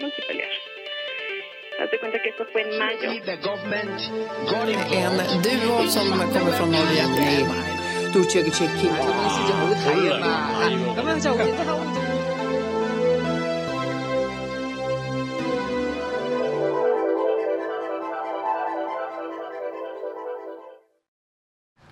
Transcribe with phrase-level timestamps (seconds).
[0.00, 0.52] forman till pelear.
[1.78, 3.10] Haz de cuenta que esto fue en mayo.
[5.32, 7.04] En duo som kommer från Norge.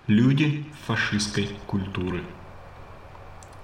[0.07, 2.23] Люди фашистской культуры.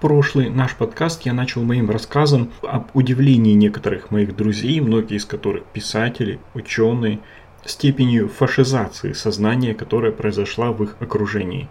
[0.02, 5.64] Прошлый наш подкаст я начал моим рассказом об удивлении некоторых моих друзей, многие из которых
[5.68, 7.20] писатели, ученые,
[7.64, 11.70] степенью фашизации сознания, которая произошла в их окружении.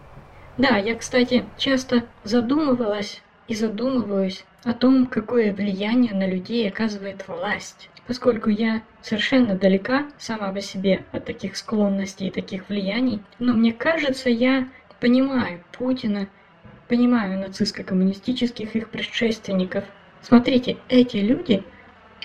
[0.57, 7.91] Да, я, кстати, часто задумывалась и задумываюсь о том, какое влияние на людей оказывает власть.
[8.07, 13.75] Поскольку я совершенно далека сама по себе от таких склонностей и таких влияний, но мне
[13.75, 14.67] кажется, я
[14.99, 16.29] понимаю Путина,
[16.89, 19.85] понимаю нацистско-коммунистических их предшественников.
[20.23, 21.63] Смотрите, эти люди,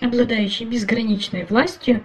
[0.02, 2.04] обладающие безграничной властью,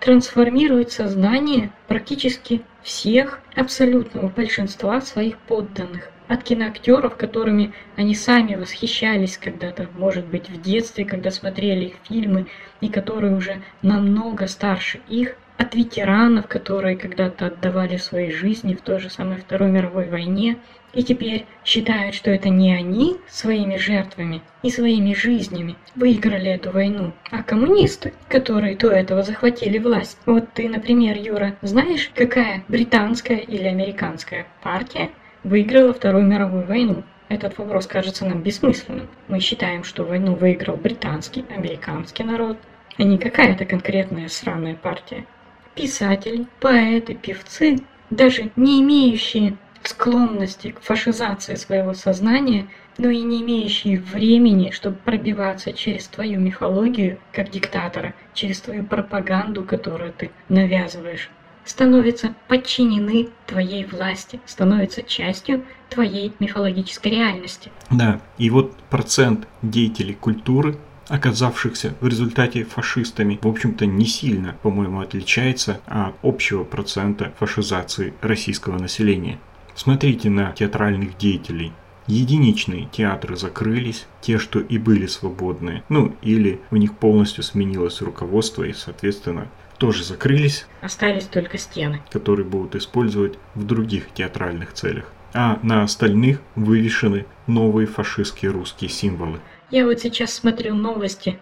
[0.00, 6.10] трансформируют сознание практически всех, абсолютного большинства своих подданных.
[6.28, 12.46] От киноактеров, которыми они сами восхищались когда-то, может быть, в детстве, когда смотрели их фильмы,
[12.80, 18.98] и которые уже намного старше их, от ветеранов, которые когда-то отдавали свои жизни в той
[18.98, 20.58] же самой Второй мировой войне,
[20.96, 27.12] и теперь считают, что это не они своими жертвами и своими жизнями выиграли эту войну,
[27.30, 30.18] а коммунисты, которые до этого захватили власть.
[30.24, 35.10] Вот ты, например, Юра, знаешь, какая британская или американская партия
[35.44, 37.04] выиграла Вторую мировую войну?
[37.28, 39.08] Этот вопрос кажется нам бессмысленным.
[39.28, 42.56] Мы считаем, что войну выиграл британский, американский народ,
[42.96, 45.26] а не какая-то конкретная сраная партия
[45.74, 47.76] писатели, поэты, певцы,
[48.08, 55.72] даже не имеющие склонности к фашизации своего сознания, но и не имеющие времени, чтобы пробиваться
[55.72, 61.30] через твою мифологию, как диктатора, через твою пропаганду, которую ты навязываешь,
[61.64, 67.70] становятся подчинены твоей власти, становятся частью твоей мифологической реальности.
[67.90, 70.76] Да, и вот процент деятелей культуры
[71.08, 78.78] оказавшихся в результате фашистами, в общем-то, не сильно, по-моему, отличается от общего процента фашизации российского
[78.78, 79.38] населения.
[79.76, 81.72] Смотрите на театральных деятелей.
[82.06, 88.62] Единичные театры закрылись, те, что и были свободные, ну или у них полностью сменилось руководство
[88.62, 90.66] и, соответственно, тоже закрылись.
[90.80, 92.00] Остались только стены.
[92.10, 95.12] Которые будут использовать в других театральных целях.
[95.34, 99.40] А на остальных вывешены новые фашистские русские символы.
[99.70, 101.38] Я вот сейчас смотрю новости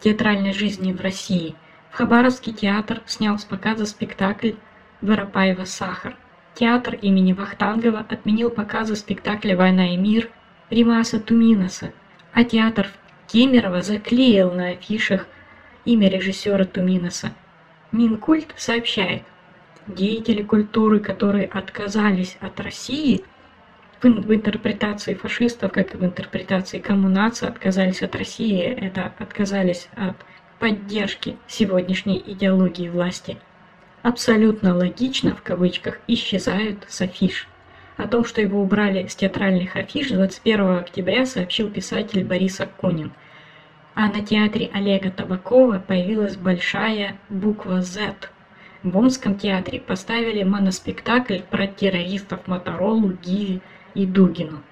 [0.00, 1.56] театральной жизни в России.
[1.90, 4.52] В Хабаровский театр снял с показа спектакль
[5.00, 6.14] Воропаева «Сахар».
[6.58, 10.28] Театр имени Вахтангова отменил показы спектакля «Война и мир»
[10.70, 11.92] Римаса Туминаса,
[12.32, 12.88] а театр
[13.28, 15.28] Кемерово заклеил на афишах
[15.84, 17.32] имя режиссера Туминаса.
[17.92, 19.22] Минкульт сообщает,
[19.86, 23.22] деятели культуры, которые отказались от России–
[24.02, 30.16] в интерпретации фашистов, как и в интерпретации коммунации, отказались от России, это отказались от
[30.58, 33.38] поддержки сегодняшней идеологии власти.
[34.02, 37.48] Абсолютно логично, в кавычках, исчезают с афиш.
[37.96, 43.12] О том, что его убрали с театральных афиш 21 октября, сообщил писатель Борис Акунин.
[43.94, 48.14] А на театре Олега Табакова появилась большая буква Z.
[48.84, 53.60] В Омском театре поставили моноспектакль про террористов Моторолу, Гиви,
[53.94, 54.62] и Дугину.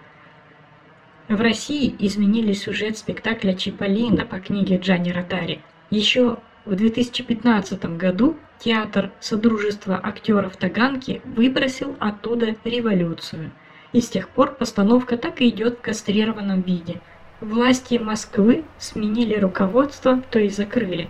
[1.28, 5.60] В России изменили сюжет спектакля «Чиполлино» по книге Джани Ротари.
[5.90, 13.52] Еще в 2015 году театр Содружества актеров Таганки выбросил оттуда революцию.
[13.92, 17.00] И с тех пор постановка так и идет в кастрированном виде.
[17.40, 21.08] Власти Москвы сменили руководство, то есть закрыли.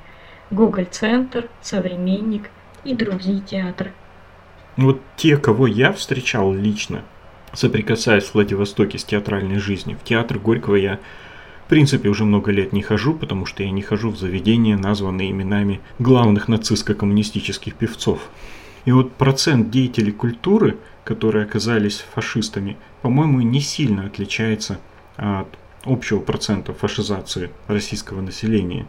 [0.50, 2.50] Гоголь-центр, Современник
[2.84, 3.92] и другие театры.
[4.76, 7.02] Вот те, кого я встречал лично,
[7.54, 9.98] соприкасаясь в Владивостоке с театральной жизнью.
[9.98, 11.00] В театр Горького я
[11.66, 15.32] в принципе уже много лет не хожу, потому что я не хожу в заведения, названные
[15.32, 18.20] именами главных нацистско-коммунистических певцов.
[18.84, 24.78] И вот процент деятелей культуры, которые оказались фашистами, по-моему, не сильно отличается
[25.16, 25.48] от
[25.84, 28.86] общего процента фашизации российского населения.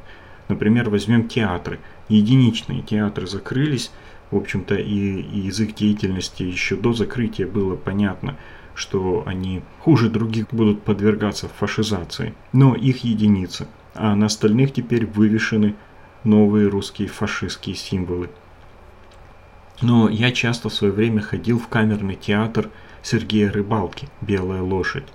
[0.47, 1.79] Например, возьмем театры.
[2.09, 3.89] Единичные театры закрылись,
[4.29, 8.37] в общем-то, и, и из их деятельности еще до закрытия было понятно,
[8.77, 15.75] что они хуже других будут подвергаться фашизации, но их единицы, а на остальных теперь вывешены
[16.23, 18.29] новые русские фашистские символы.
[19.81, 22.69] Но я часто в свое время ходил в камерный театр
[23.01, 25.07] Сергея Рыбалки «Белая лошадь»,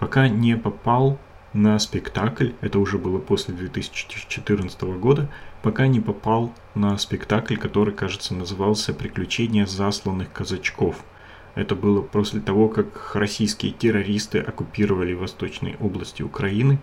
[0.00, 1.18] пока не попал
[1.52, 5.30] на спектакль, это уже было после 2014 года,
[5.62, 11.04] пока не попал на спектакль, который, кажется, назывался «Приключения засланных казачков».
[11.54, 16.78] Это было после того, как российские террористы оккупировали восточные области Украины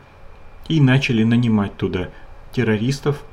[0.68, 2.09] и начали нанимать туда
[2.53, 3.23] террористов,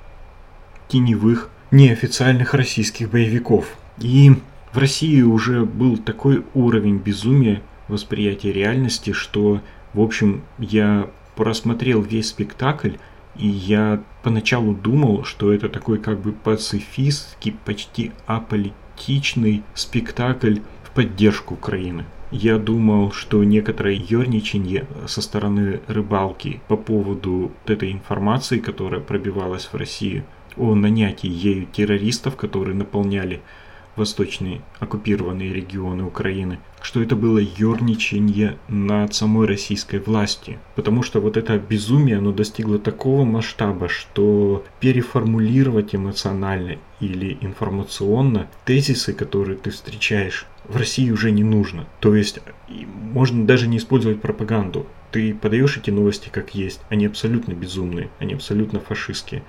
[0.88, 3.66] теневых, неофициальных российских боевиков.
[3.98, 4.32] И
[4.72, 9.60] в России уже был такой уровень безумия восприятия реальности, что,
[9.94, 12.94] в общем, я просмотрел весь спектакль,
[13.36, 20.58] и я поначалу думал, что это такой как бы пацифистский, почти аполитичный спектакль
[20.98, 22.06] поддержку Украины.
[22.32, 29.76] Я думал, что некоторое ерничание со стороны рыбалки по поводу этой информации, которая пробивалась в
[29.76, 30.24] Россию,
[30.56, 33.42] о нанятии ею террористов, которые наполняли
[33.94, 40.58] восточные оккупированные регионы Украины, что это было ерничание над самой российской властью.
[40.74, 49.12] Потому что вот это безумие, оно достигло такого масштаба, что переформулировать эмоционально или информационно тезисы,
[49.12, 51.86] которые ты встречаешь в России уже не нужно.
[52.00, 54.86] То есть можно даже не использовать пропаганду.
[55.10, 56.80] Ты подаешь эти новости как есть.
[56.90, 59.42] Они абсолютно безумные, они абсолютно фашистские.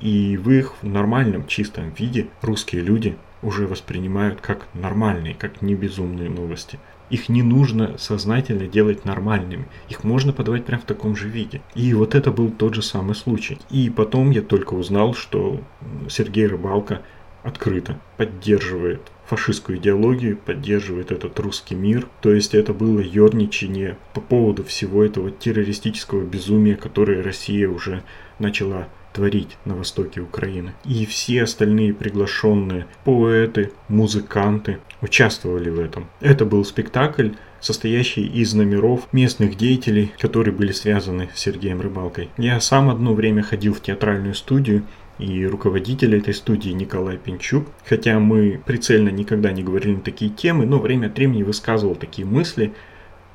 [0.00, 6.30] И в их нормальном, чистом виде русские люди уже воспринимают как нормальные, как не безумные
[6.30, 6.78] новости.
[7.10, 9.68] Их не нужно сознательно делать нормальными.
[9.90, 11.60] Их можно подавать прямо в таком же виде.
[11.74, 13.58] И вот это был тот же самый случай.
[13.70, 15.60] И потом я только узнал, что
[16.08, 17.02] Сергей Рыбалка
[17.42, 22.06] открыто поддерживает фашистскую идеологию, поддерживает этот русский мир.
[22.20, 28.02] То есть это было ерничание по поводу всего этого террористического безумия, которое Россия уже
[28.38, 30.74] начала творить на востоке Украины.
[30.84, 36.08] И все остальные приглашенные поэты, музыканты участвовали в этом.
[36.20, 37.30] Это был спектакль,
[37.60, 42.28] состоящий из номеров местных деятелей, которые были связаны с Сергеем Рыбалкой.
[42.36, 44.82] Я сам одно время ходил в театральную студию,
[45.18, 47.66] и руководитель этой студии Николай Пинчук.
[47.86, 52.26] Хотя мы прицельно никогда не говорили на такие темы, но время от времени высказывал такие
[52.26, 52.72] мысли,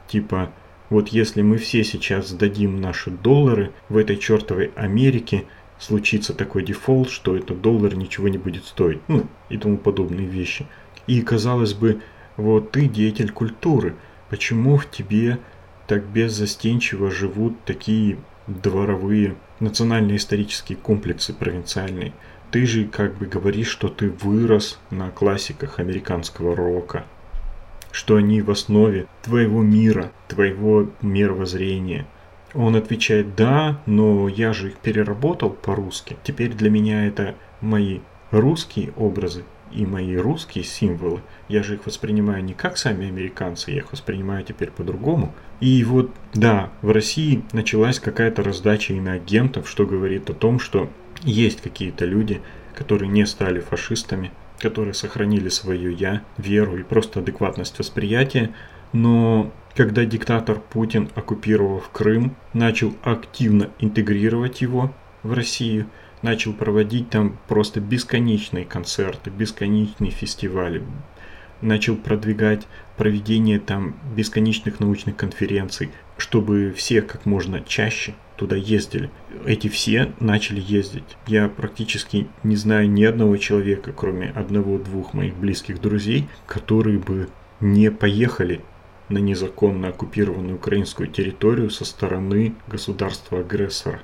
[0.08, 0.52] типа,
[0.90, 5.46] вот если мы все сейчас сдадим наши доллары в этой чертовой Америке,
[5.78, 10.66] случится такой дефолт, что этот доллар ничего не будет стоить, ну и тому подобные вещи.
[11.08, 12.02] И казалось бы,
[12.38, 13.96] вот ты деятель культуры,
[14.30, 15.40] почему в тебе
[15.88, 18.18] так беззастенчиво живут такие
[18.48, 22.14] дворовые национально-исторические комплексы провинциальные?
[22.52, 27.06] Ты же как бы говоришь, что ты вырос на классиках американского рока,
[27.92, 32.08] что они в основе твоего мира, твоего мировоззрения–
[32.54, 36.18] он отвечает, да, но я же их переработал по-русски.
[36.24, 38.00] Теперь для меня это мои
[38.32, 41.22] русские образы и мои русские символы.
[41.50, 45.34] Я же их воспринимаю не как сами американцы, я их воспринимаю теперь по-другому.
[45.60, 50.90] И вот, да, в России началась какая-то раздача иноагентов, что говорит о том, что
[51.24, 52.42] есть какие-то люди,
[52.76, 58.54] которые не стали фашистами, которые сохранили свое «я», веру и просто адекватность восприятия,
[58.94, 64.94] но когда диктатор Путин, оккупировав Крым, начал активно интегрировать его
[65.24, 65.88] в Россию,
[66.22, 70.84] начал проводить там просто бесконечные концерты, бесконечные фестивали,
[71.62, 72.68] начал продвигать
[72.98, 79.10] проведение там бесконечных научных конференций, чтобы все как можно чаще туда ездили.
[79.46, 81.18] Эти все начали ездить.
[81.28, 87.92] Я практически не знаю ни одного человека, кроме одного-двух моих близких друзей, которые бы не
[87.92, 88.62] поехали
[89.10, 94.02] на незаконно оккупированную украинскую территорию со стороны государства-агрессора.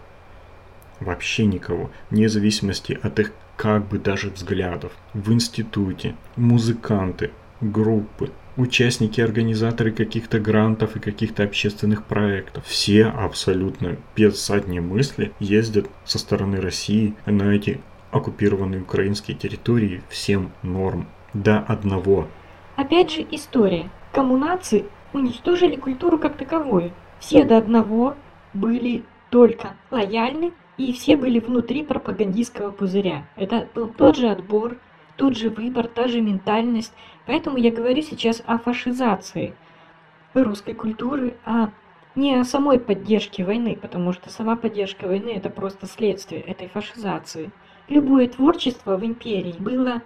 [1.00, 4.92] Вообще никого, вне зависимости от их как бы даже взглядов.
[5.14, 7.32] В институте, музыканты,
[7.72, 12.66] группы, участники, организаторы каких-то грантов и каких-то общественных проектов.
[12.66, 17.82] Все абсолютно без задней мысли ездят со стороны России на эти
[18.12, 21.08] оккупированные украинские территории всем норм.
[21.34, 22.28] До одного.
[22.78, 23.90] Опять же история.
[24.14, 26.94] Коммунации уничтожили культуру как таковую.
[27.20, 28.16] Все до одного
[28.54, 33.28] были только лояльны, и все были внутри пропагандистского пузыря.
[33.36, 34.78] Это был тот же отбор,
[35.18, 36.94] тот же выбор, та же ментальность.
[37.26, 39.56] Поэтому я говорю сейчас о фашизации
[40.34, 41.72] русской культуры, а
[42.16, 47.52] не о самой поддержке войны, потому что сама поддержка войны это просто следствие этой фашизации.
[47.88, 50.02] Любое творчество в империи было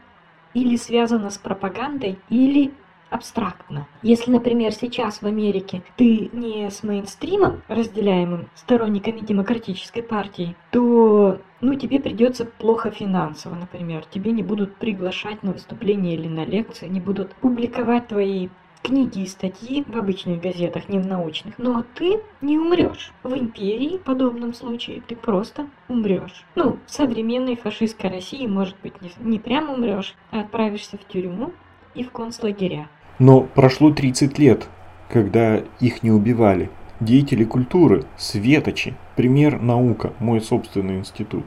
[0.53, 2.71] или связано с пропагандой, или
[3.09, 3.87] абстрактно.
[4.01, 11.75] Если, например, сейчас в Америке ты не с мейнстримом, разделяемым сторонниками демократической партии, то ну,
[11.75, 14.05] тебе придется плохо финансово, например.
[14.09, 18.49] Тебе не будут приглашать на выступления или на лекции, не будут публиковать твои
[18.81, 21.57] книги и статьи в обычных газетах, не в научных.
[21.57, 23.11] Но ты не умрешь.
[23.23, 26.45] В империи в подобном случае ты просто умрешь.
[26.55, 31.51] Ну, в современной фашистской России, может быть, не, не прям умрешь, а отправишься в тюрьму
[31.93, 32.89] и в концлагеря.
[33.19, 34.67] Но прошло 30 лет,
[35.09, 36.69] когда их не убивали.
[37.01, 41.43] Деятели культуры, светочи, пример наука, мой собственный институт.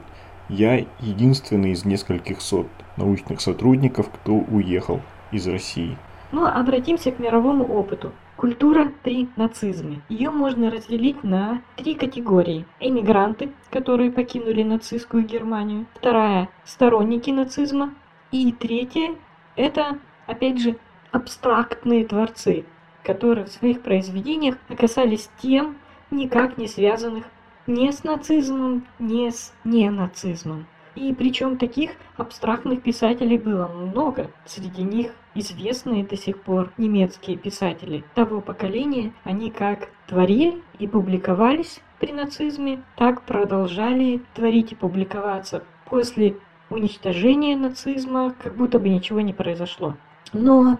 [0.49, 5.01] Я единственный из нескольких сот научных сотрудников, кто уехал
[5.31, 5.97] из России.
[6.31, 8.11] Но обратимся к мировому опыту.
[8.35, 10.01] Культура при нацизме.
[10.09, 12.65] Ее можно разделить на три категории.
[12.79, 15.85] Эмигранты, которые покинули нацистскую Германию.
[15.95, 17.93] Вторая– сторонники нацизма.
[18.31, 19.15] И третья–
[19.55, 20.75] это, опять же,
[21.13, 22.65] абстрактные творцы,
[23.03, 25.77] которые в своих произведениях оказались тем,
[26.11, 27.25] никак не связанных
[27.67, 30.65] ни с нацизмом, ни с ненацизмом.
[30.95, 34.29] И причем таких абстрактных писателей было много.
[34.45, 41.81] Среди них известные до сих пор немецкие писатели того поколения, они как творили и публиковались
[41.99, 46.37] при нацизме, так продолжали творить и публиковаться после
[46.69, 49.95] уничтожения нацизма, как будто бы ничего не произошло.
[50.31, 50.79] Но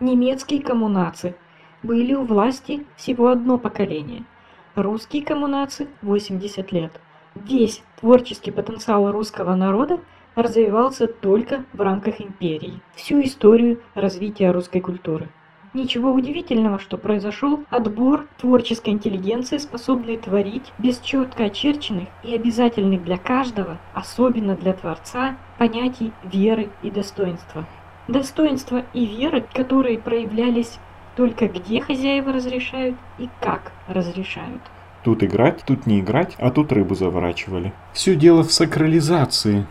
[0.00, 1.34] немецкие коммунации
[1.82, 4.24] были у власти всего одно поколение.
[4.74, 7.00] Русские коммунации 80 лет.
[7.34, 10.00] Весь творческий потенциал русского народа
[10.34, 12.80] развивался только в рамках империи.
[12.94, 15.28] Всю историю развития русской культуры.
[15.74, 23.18] Ничего удивительного, что произошел отбор творческой интеллигенции, способной творить без четко очерченных и обязательных для
[23.18, 27.66] каждого, особенно для творца, понятий веры и достоинства.
[28.08, 30.78] Достоинства и веры, которые проявлялись
[31.14, 34.62] только где хозяева разрешают и как разрешают.
[35.04, 37.72] Тут играть, тут не играть, а тут рыбу заворачивали.
[37.92, 39.66] Все дело в сакрализации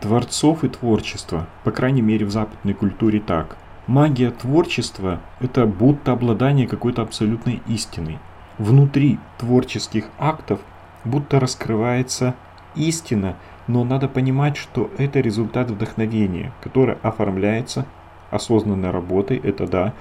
[0.00, 3.56] творцов и творчества, по крайней мере в западной культуре так.
[3.86, 8.18] Магия творчества– это будто обладание какой-то абсолютной истиной.
[8.58, 10.60] Внутри творческих актов
[11.04, 12.34] будто раскрывается
[12.74, 17.86] истина, но надо понимать, что это результат вдохновения, которое оформляется
[18.30, 19.94] осознанной работой, это да,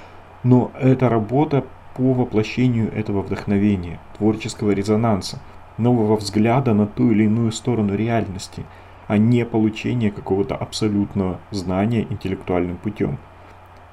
[0.44, 1.64] но это работа
[1.96, 5.40] по воплощению этого вдохновения, творческого резонанса,
[5.78, 8.64] нового взгляда на ту или иную сторону реальности,
[9.08, 13.18] а не получение какого-то абсолютного знания интеллектуальным путем.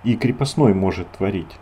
[0.04, 1.58] И крепостной может творить.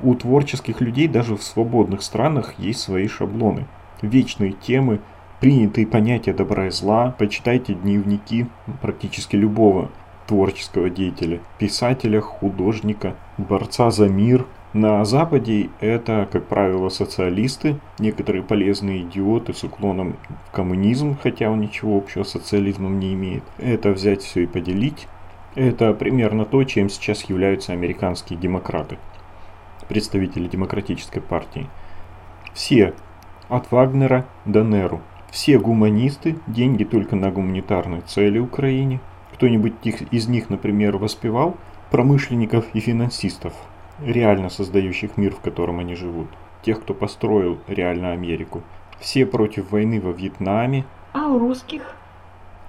[0.00, 3.66] У творческих людей даже в свободных странах есть свои шаблоны,
[4.02, 5.00] вечные темы,
[5.44, 7.14] принятые понятия добра и зла.
[7.18, 8.46] Почитайте дневники
[8.80, 9.90] практически любого
[10.26, 14.46] творческого деятеля, писателя, художника, борца за мир.
[14.72, 20.16] На Западе это, как правило, социалисты, некоторые полезные идиоты с уклоном
[20.48, 23.44] в коммунизм, хотя он ничего общего с социализмом не имеет.
[23.58, 25.08] Это взять все и поделить.
[25.56, 28.96] Это примерно то, чем сейчас являются американские демократы,
[29.90, 31.66] представители демократической партии.
[32.54, 32.94] Все,
[33.50, 35.02] от Вагнера до Неру,
[35.34, 39.00] все гуманисты, деньги только на гуманитарные цели Украине–
[39.34, 41.56] кто-нибудь из них, например, воспевал
[41.90, 43.52] промышленников и финансистов,
[44.00, 46.28] реально создающих мир, в котором они живут.
[46.62, 48.62] Тех, кто построил реально Америку.
[49.00, 50.84] Все против войны во Вьетнаме.
[51.12, 51.96] А у русских?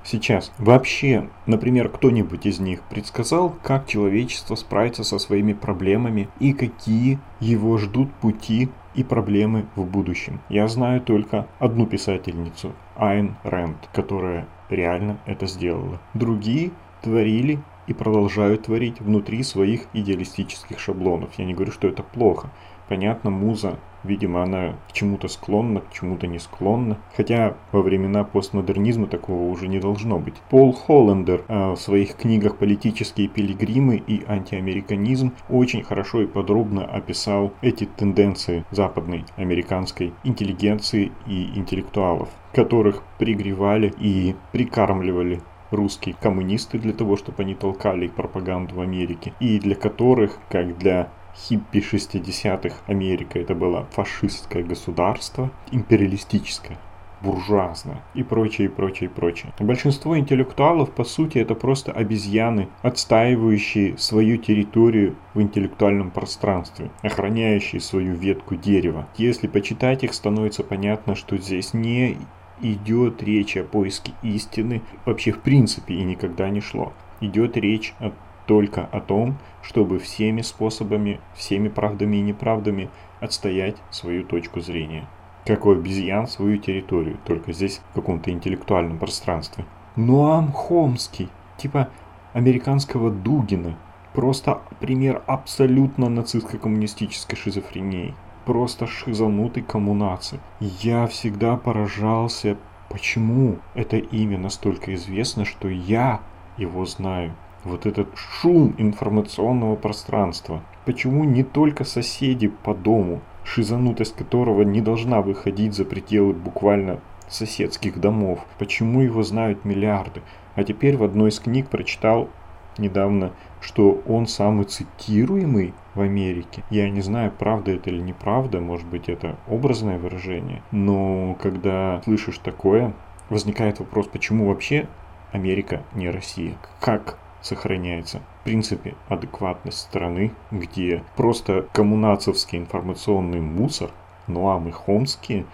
[0.06, 0.52] Сейчас.
[0.60, 7.80] Вообще, например, кто-нибудь из них предсказал, как человечество справится со своими проблемами и какие его
[7.80, 10.40] ждут пути и проблемы в будущем.
[10.48, 16.00] Я знаю только одну писательницу, Айн Рэнд, которая реально это сделала.
[16.14, 16.72] Другие
[17.02, 21.34] творили и продолжают творить внутри своих идеалистических шаблонов.
[21.38, 22.52] Я не говорю, что это плохо.
[22.88, 26.98] Понятно, муза, видимо, она к чему-то склонна, к чему-то не склонна.
[27.16, 30.36] Хотя во времена постмодернизма такого уже не должно быть.
[30.50, 37.54] Пол Холлендер э, в своих книгах «Политические пилигримы» и «Антиамериканизм» очень хорошо и подробно описал
[37.62, 47.18] эти тенденции западной американской интеллигенции и интеллектуалов, которых пригревали и прикармливали русские коммунисты для того,
[47.18, 53.56] чтобы они толкали пропаганду в Америке, и для которых, как для хиппи 60-х Америка это
[53.56, 56.78] было фашистское государство, империалистическое,
[57.22, 59.54] буржуазное и прочее, и прочее, и прочее.
[59.60, 68.16] Большинство интеллектуалов, по сути, это просто обезьяны, отстаивающие свою территорию в интеллектуальном пространстве, охраняющие свою
[68.16, 69.08] ветку дерева.
[69.18, 72.18] Если почитать их, становится понятно, что здесь не
[72.62, 76.94] идет речь о поиске истины, вообще в принципе и никогда не шло.
[77.22, 78.12] Идет речь о
[78.46, 85.08] только о том, чтобы всеми способами, всеми правдами и неправдами отстоять свою точку зрения.
[85.46, 89.66] Как у обезьян свою территорию, только здесь в каком-то интеллектуальном пространстве.
[89.96, 91.90] Нуам Хомский, типа
[92.34, 93.78] американского Дугина,
[94.16, 98.16] Просто пример абсолютно нацистско-коммунистической шизофрении.
[98.46, 100.40] Просто шизанутый коммунации.
[100.62, 102.56] Я всегда поражался,
[102.90, 106.22] почему это имя настолько известно, что я
[106.56, 107.36] его знаю.
[107.66, 110.62] Вот этот шум информационного пространства.
[110.86, 118.00] Почему не только соседи по дому, шизанутость которого не должна выходить за пределы буквально соседских
[118.00, 118.40] домов.
[118.60, 120.22] Почему его знают миллиарды?
[120.56, 122.30] А теперь в одной из книг прочитал
[122.78, 123.32] недавно,
[123.62, 126.64] что он самый цитируемый в Америке.
[126.70, 132.38] Я не знаю, правда это или неправда, может быть это образное выражение, но когда слышишь
[132.40, 132.94] такое,
[133.30, 134.88] возникает вопрос, почему вообще
[135.32, 136.56] Америка не Россия?
[136.80, 138.22] Как сохраняется.
[138.42, 143.92] В принципе, адекватность страны, где просто коммунацевский информационный мусор,
[144.28, 145.46] Нуам и Хомские,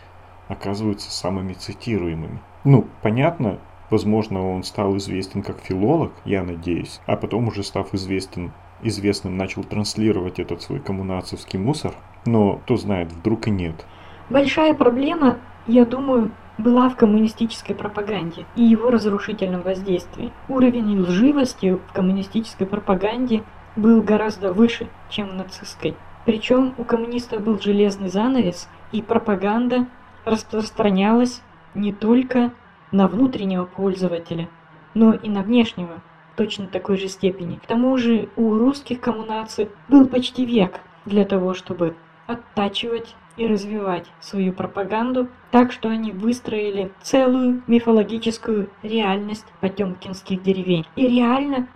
[0.47, 2.39] оказываются самыми цитируемыми.
[2.63, 8.53] Ну, понятно, возможно, он стал известен как филолог, я надеюсь, а потом уже став известен,
[8.81, 11.93] известным, начал транслировать этот свой коммунацевский мусор,
[12.25, 13.85] но кто знает, вдруг и нет.
[14.29, 16.31] Большая проблема, я думаю,
[16.61, 20.31] была в коммунистической пропаганде и его разрушительном воздействии.
[20.47, 23.43] Уровень лживости в коммунистической пропаганде
[23.75, 25.95] был гораздо выше, чем в нацистской.
[26.25, 29.87] Причем у коммунистов был железный занавес, и пропаганда
[30.25, 31.41] распространялась
[31.73, 32.51] не только
[32.91, 34.49] на внутреннего пользователя,
[34.93, 36.01] но и на внешнего
[36.35, 37.55] точно такой же степени.
[37.55, 41.95] К тому же у русских коммунаций был почти век для того, чтобы
[42.27, 51.07] оттачивать и развивать свою пропаганду так, что они выстроили целую мифологическую реальность потемкинских деревень и
[51.07, 51.67] реально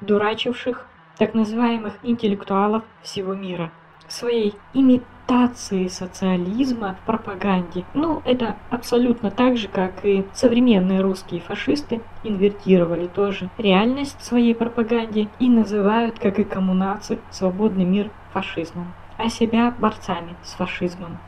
[0.00, 0.86] дурачивших
[1.18, 3.70] так называемых интеллектуалов всего мира
[4.08, 7.84] своей имитации социализма в пропаганде.
[7.94, 15.28] Ну, это абсолютно так же, как и современные русские фашисты инвертировали тоже реальность своей пропаганде
[15.38, 21.18] и называют, как и коммунации, свободный мир фашизмом а себя борцами с фашизмом.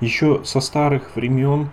[0.00, 1.70] Еще со старых времен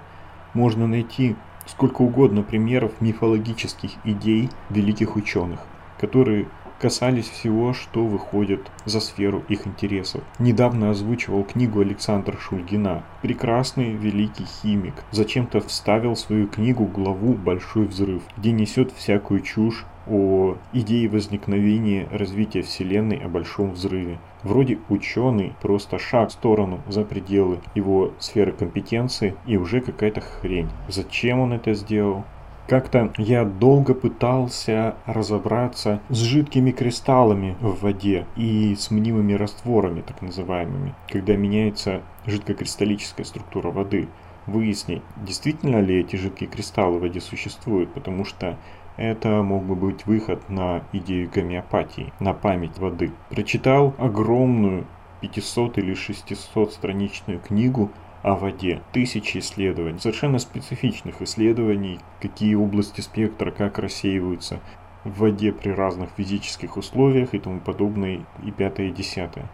[0.53, 5.60] можно найти сколько угодно примеров мифологических идей великих ученых,
[5.99, 6.47] которые
[6.80, 10.21] касались всего, что выходит за сферу их интересов.
[10.39, 13.04] Недавно озвучивал книгу Александр Шульгина.
[13.21, 14.95] Прекрасный великий химик.
[15.12, 22.08] Зачем-то вставил в свою книгу главу «Большой взрыв», где несет всякую чушь о идее возникновения
[22.12, 24.20] развития Вселенной, о Большом взрыве.
[24.44, 30.70] Вроде ученый, просто шаг в сторону за пределы его сферы компетенции и уже какая-то хрень.
[30.88, 32.26] Зачем он это сделал?
[32.68, 40.22] Как-то я долго пытался разобраться с жидкими кристаллами в воде и с мнимыми растворами, так
[40.22, 44.08] называемыми, когда меняется жидкокристаллическая структура воды.
[44.46, 48.58] Выяснить, действительно ли эти жидкие кристаллы в воде существуют, потому что
[48.97, 53.12] это мог бы быть выход на идею гомеопатии, на память воды.
[53.29, 54.86] Прочитал огромную
[55.21, 58.82] 500 или 600 страничную книгу о воде.
[58.91, 64.60] Тысячи исследований, совершенно специфичных исследований, какие области спектра, как рассеиваются
[65.03, 69.49] в воде при разных физических условиях и тому подобное, и пятое, и десятое.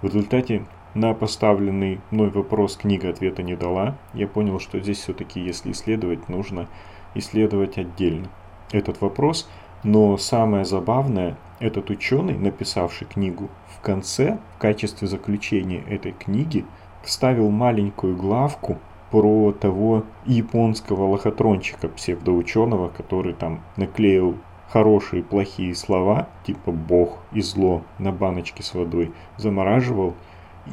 [0.00, 3.98] В результате на поставленный мной вопрос книга ответа не дала.
[4.14, 6.68] Я понял, что здесь все-таки, если исследовать, нужно
[7.14, 8.28] исследовать отдельно
[8.72, 9.48] этот вопрос.
[9.82, 16.64] Но самое забавное, этот ученый, написавший книгу, в конце, в качестве заключения этой книги,
[17.02, 18.78] вставил маленькую главку
[19.10, 24.36] про того японского лохотрончика псевдоученого, который там наклеил
[24.68, 30.14] хорошие и плохие слова, типа бог и зло, на баночке с водой, замораживал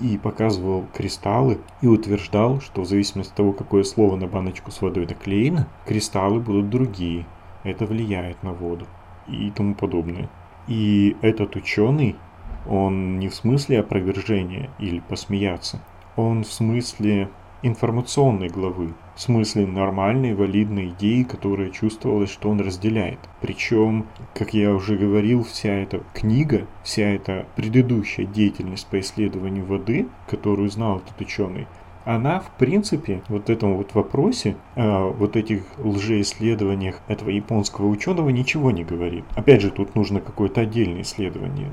[0.01, 4.81] и показывал кристаллы и утверждал, что в зависимости от того, какое слово на баночку с
[4.81, 7.25] водой наклеено, кристаллы будут другие.
[7.63, 8.85] Это влияет на воду
[9.27, 10.29] и тому подобное.
[10.67, 12.15] И этот ученый,
[12.67, 15.81] он не в смысле опровержения или посмеяться,
[16.15, 17.29] он в смысле
[17.63, 23.19] информационной главы, в смысле нормальной, валидной идеи, которая чувствовалась, что он разделяет.
[23.41, 30.07] Причем, как я уже говорил, вся эта книга, вся эта предыдущая деятельность по исследованию воды,
[30.27, 31.67] которую знал этот ученый,
[32.05, 38.29] она, в принципе, вот в этом вот вопросе, э, вот этих лжеисследованиях этого японского ученого
[38.29, 39.23] ничего не говорит.
[39.35, 41.71] Опять же, тут нужно какое-то отдельное исследование.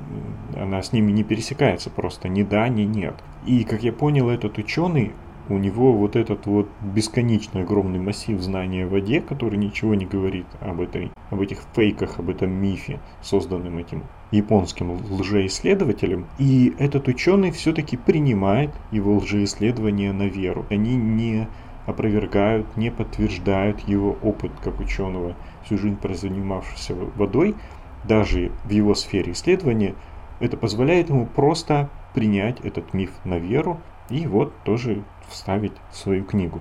[0.56, 3.14] Она с ними не пересекается просто ни да, ни нет.
[3.46, 5.12] И, как я понял, этот ученый,
[5.48, 10.46] у него вот этот вот бесконечный огромный массив знаний о воде, который ничего не говорит
[10.60, 17.50] об, этой, об этих фейках, об этом мифе, созданном этим японским лжеисследователем, и этот ученый
[17.50, 20.66] все-таки принимает его лжеисследования на веру.
[20.70, 21.48] Они не
[21.86, 27.54] опровергают, не подтверждают его опыт как ученого, всю жизнь прозанимавшегося водой,
[28.04, 29.94] даже в его сфере исследования,
[30.38, 36.24] это позволяет ему просто принять этот миф на веру и вот тоже вставить в свою
[36.24, 36.60] книгу.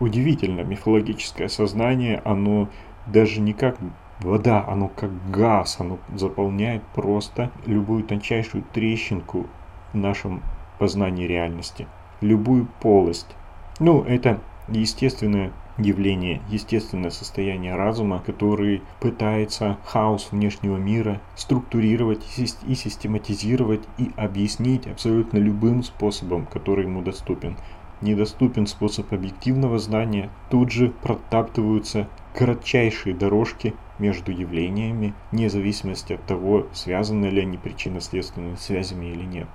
[0.00, 2.68] Удивительно, мифологическое сознание, оно
[3.06, 3.76] даже не как
[4.20, 9.46] вода, оно как газ, оно заполняет просто любую тончайшую трещинку
[9.92, 10.42] в нашем
[10.78, 11.86] познании реальности,
[12.20, 13.34] любую полость.
[13.78, 22.24] Ну, это естественное явление, естественное состояние разума, который пытается хаос внешнего мира структурировать
[22.66, 27.56] и систематизировать и объяснить абсолютно любым способом, который ему доступен.
[28.00, 36.66] Недоступен способ объективного знания, тут же протаптываются кратчайшие дорожки между явлениями, вне зависимости от того,
[36.72, 39.48] связаны ли они причинно-следственными связями или нет.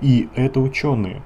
[0.00, 1.22] И это ученые.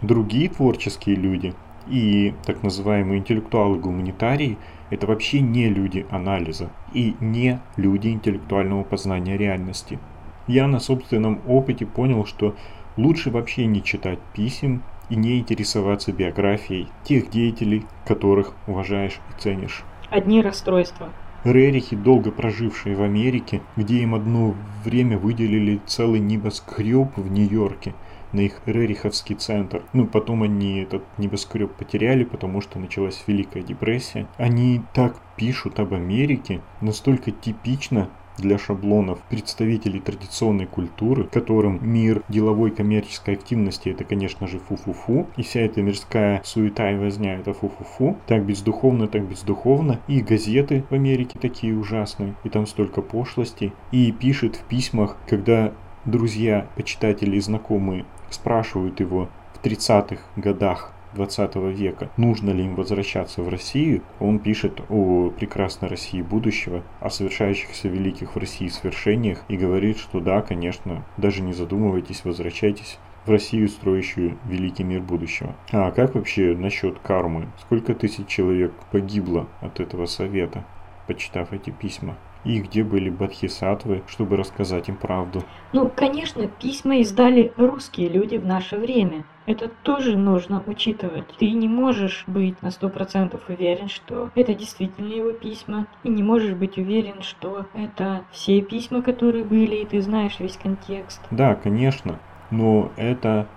[0.00, 1.54] Другие творческие люди–
[1.88, 4.58] и так называемые интеллектуалы-гуманитарии–
[4.90, 9.98] это вообще не люди анализа и не люди интеллектуального познания реальности.
[10.46, 12.54] Я на собственном опыте понял, что
[12.96, 19.84] лучше вообще не читать писем и не интересоваться биографией тех деятелей, которых уважаешь и ценишь.
[20.10, 21.08] Одни расстройства.
[21.44, 27.94] Рерихи, долго прожившие в Америке, где им одно время выделили целый небоскреб в Нью-Йорке–
[28.32, 29.82] на их Рериховский центр.
[29.92, 34.26] Ну, потом они этот небоскреб потеряли, потому что началась Великая депрессия.
[34.36, 38.08] Они так пишут об Америке, настолько типично
[38.40, 45.42] для шаблонов представителей традиционной культуры, которым мир деловой коммерческой активности это, конечно же, фу-фу-фу, и
[45.42, 50.94] вся эта мирская суета и возня это фу-фу-фу, так бездуховно, так бездуховно, и газеты в
[50.94, 55.72] Америке такие ужасные, и там столько пошлости, и пишет в письмах, когда
[56.04, 63.42] друзья, почитатели и знакомые спрашивают его в 30-х годах 20 века, нужно ли им возвращаться
[63.42, 69.56] в Россию, он пишет о прекрасной России будущего, о совершающихся великих в России свершениях и
[69.56, 75.54] говорит, что да, конечно, даже не задумывайтесь, возвращайтесь в Россию, строящую великий мир будущего.
[75.72, 77.48] А как вообще насчет кармы?
[77.60, 80.64] Сколько тысяч человек погибло от этого совета,
[81.06, 82.16] почитав эти письма?
[82.44, 85.42] И где были бодхисаттвы, чтобы рассказать им правду.
[85.72, 89.24] Ну, конечно, письма издали русские люди в наше время.
[89.46, 91.26] Это тоже нужно учитывать.
[91.38, 96.22] Ты не можешь быть на сто процентов уверен, что это действительно его письма, и не
[96.22, 101.20] можешь быть уверен, что это все письма, которые были, и ты знаешь весь контекст.
[101.30, 103.48] Да, конечно, но это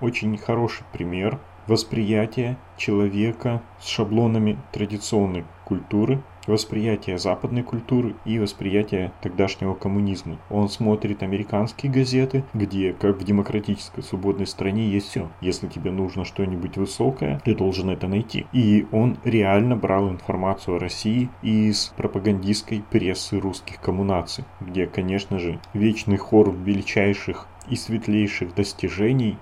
[0.00, 9.74] очень хороший пример восприятия человека с шаблонами традиционной культуры, восприятие западной культуры и восприятие тогдашнего
[9.74, 10.38] коммунизма.
[10.50, 15.30] Он смотрит американские газеты, где, как в демократической свободной стране, есть все.
[15.40, 18.46] Если тебе нужно что-нибудь высокое, ты должен это найти.
[18.52, 25.60] И он реально брал информацию о России из пропагандистской прессы русских коммунаций, где, конечно же,
[25.72, 29.38] вечный хор величайших и светлейших достижений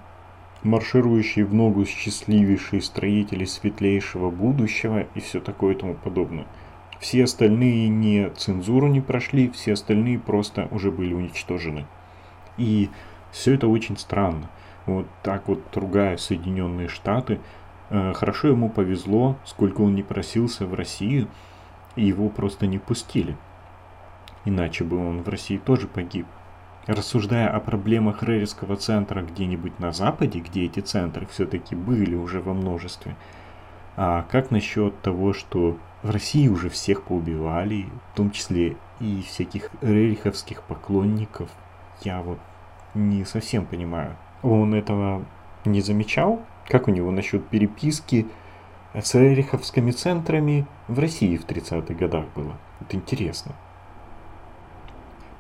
[0.63, 6.47] марширующие в ногу счастливейшие строители светлейшего будущего и все такое и тому подобное.
[7.01, 11.87] Все остальные не цензуру не прошли, все остальные просто уже были уничтожены.
[12.59, 12.91] И
[13.33, 14.51] все это очень странно.
[14.85, 17.41] Вот так вот ругая Соединенные Штаты,
[17.89, 21.29] э, хорошо ему повезло, сколько он не просился в Россию,
[21.97, 23.35] его просто не пустили.
[24.45, 26.27] Иначе бы он в России тоже погиб.
[26.87, 32.53] Рассуждая о проблемах Рериского центра где-нибудь на Западе, где эти центры все-таки были уже во
[32.53, 33.17] множестве,
[33.97, 39.71] а как насчет того, что в России уже всех поубивали, в том числе и всяких
[39.81, 41.51] рериховских поклонников.
[42.03, 42.39] Я вот
[42.95, 44.17] не совсем понимаю.
[44.43, 45.25] Он этого
[45.65, 46.41] не замечал?
[46.67, 48.27] Как у него насчет переписки
[48.95, 52.57] с рериховскими центрами в России в 30-х годах было?
[52.81, 53.55] Это интересно.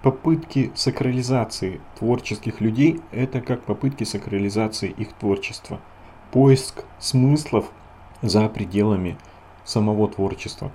[0.02, 5.78] Попытки сакрализации творческих людей– это как попытки сакрализации их творчества.
[6.32, 7.70] Поиск смыслов
[8.22, 9.16] за пределами–
[9.70, 10.72] самого творчества.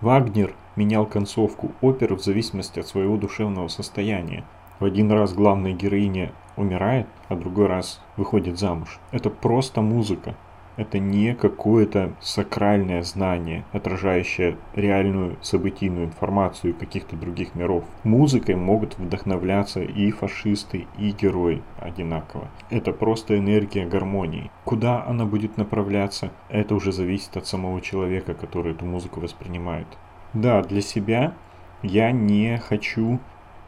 [0.00, 4.44] Вагнер менял концовку оперы в зависимости от своего душевного состояния.
[4.78, 8.98] В один раз главная героиня умирает, а другой раз выходит замуж.
[9.10, 10.36] Это просто музыка.
[10.80, 17.84] Это не какое-то сакральное знание, отражающее реальную событийную информацию каких-то других миров.
[18.02, 22.48] Музыкой могут вдохновляться и фашисты, и герои одинаково.
[22.70, 24.50] Это просто энергия гармонии.
[24.64, 29.86] Куда она будет направляться, это уже зависит от самого человека, который эту музыку воспринимает.
[30.32, 31.34] Да, для себя
[31.82, 33.20] я не хочу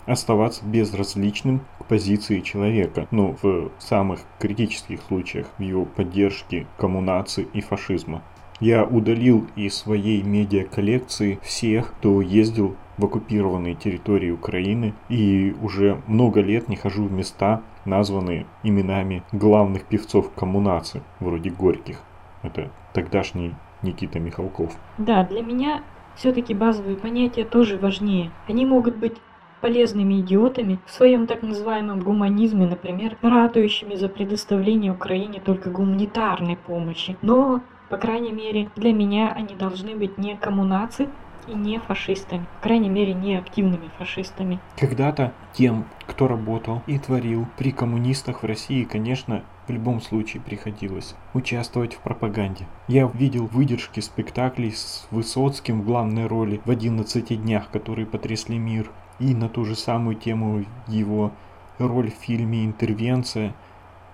[0.06, 8.22] оставаться безразличным позиции человека, ну, в самых критических случаях, в его поддержке коммунации и фашизма.
[8.60, 16.40] Я удалил из своей медиа-коллекции всех, кто ездил в оккупированные территории Украины и уже много
[16.40, 22.00] лет не хожу в места, названные именами главных певцов коммунации, вроде Горьких.
[22.42, 24.76] Это тогдашний Никита Михалков.
[24.98, 25.82] Да, для меня
[26.14, 28.30] все-таки базовые понятия тоже важнее.
[28.46, 29.16] Они могут быть
[29.62, 37.16] полезными идиотами в своем так называемом гуманизме, например, ратующими за предоставление Украине только гуманитарной помощи.
[37.22, 41.08] Но, по крайней мере, для меня они должны быть не коммунации,
[41.48, 42.46] и не фашистами.
[42.60, 44.60] По крайней мере, не активными фашистами.
[44.78, 51.14] Когда-то тем, кто работал и творил при коммунистах в России, конечно, в любом случае приходилось
[51.34, 52.66] участвовать в пропаганде.
[52.88, 58.90] Я видел выдержки спектаклей с Высоцким в главной роли в 11 днях, которые потрясли мир.
[59.18, 61.32] И на ту же самую тему его
[61.78, 63.54] роль в фильме «Интервенция»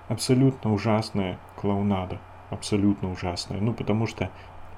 [0.08, 2.20] абсолютно ужасная клоунада.
[2.50, 3.60] Абсолютно ужасная.
[3.60, 4.30] Ну, потому что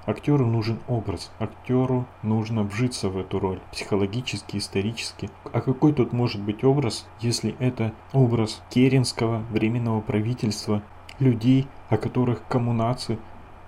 [0.06, 5.28] Актеру нужен образ, актеру нужно вжиться в эту роль, психологически, исторически.
[5.52, 10.82] А какой тут может быть образ, если это образ Керенского временного правительства,
[11.18, 13.18] людей, о которых коммунации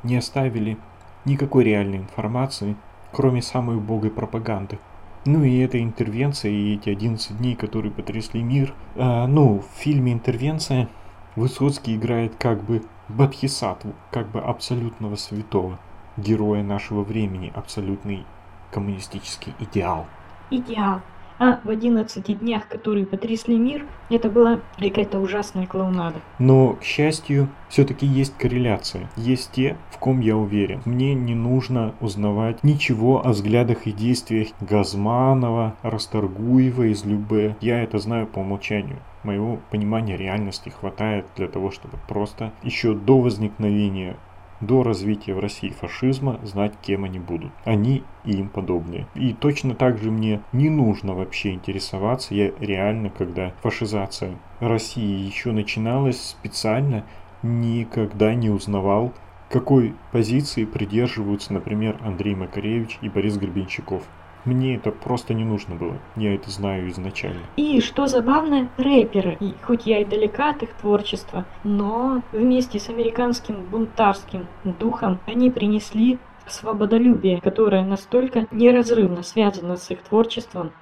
[0.02, 0.78] не оставили
[1.26, 2.76] никакой реальной информации,
[3.12, 4.78] кроме самой убогой пропаганды.
[5.24, 8.74] Ну и эта интервенция, и эти 11 дней, которые потрясли мир.
[8.96, 10.88] А, ну, в фильме «Интервенция»
[11.35, 15.78] Высоцкий играет как бы Бадхисатву, как бы абсолютного святого
[16.18, 18.26] героя нашего времени, абсолютный
[18.70, 20.06] коммунистический идеал.
[20.50, 21.00] Идеал.
[21.44, 26.20] А в 11 днях, которые потрясли мир, это была какая-то ужасная клоунада.
[26.38, 29.11] Но, к счастью, все-таки есть корреляция.
[29.16, 30.83] Есть те, в ком я уверен.
[30.85, 37.57] Мне не нужно узнавать ничего о взглядах и действиях Газманова, Расторгуева из Любе.
[37.61, 43.20] Я это знаю по умолчанию моего понимания реальности хватает для того, чтобы просто еще до
[43.20, 44.16] возникновения
[44.62, 47.53] до развития в России фашизма знать, кем они будут.
[47.64, 49.07] Они и им подобные.
[49.14, 52.35] И точно так же мне не нужно вообще интересоваться.
[52.35, 57.05] Я реально, когда фашизация России еще начиналась, специально
[57.42, 59.12] никогда не узнавал,
[59.51, 64.03] какой позиции придерживаются, например, Андрей Макаревич и Борис Гребенщиков.
[64.44, 65.98] Мне это просто не нужно было.
[66.16, 67.40] Я это знаю изначально.
[67.57, 72.88] И что забавно, рэперы, и хоть я и далека от их творчества, но вместе с
[72.88, 80.72] американским бунтарским духом они принесли свободолюбие, которое настолько неразрывно связано с их творчеством,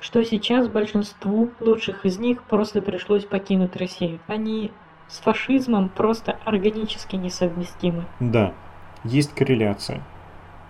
[0.00, 4.20] что сейчас большинству лучших из них просто пришлось покинуть Россию.
[4.28, 4.70] Они
[5.08, 8.04] с фашизмом просто органически несовместимы.
[8.20, 8.52] Да,
[9.02, 10.02] есть корреляция.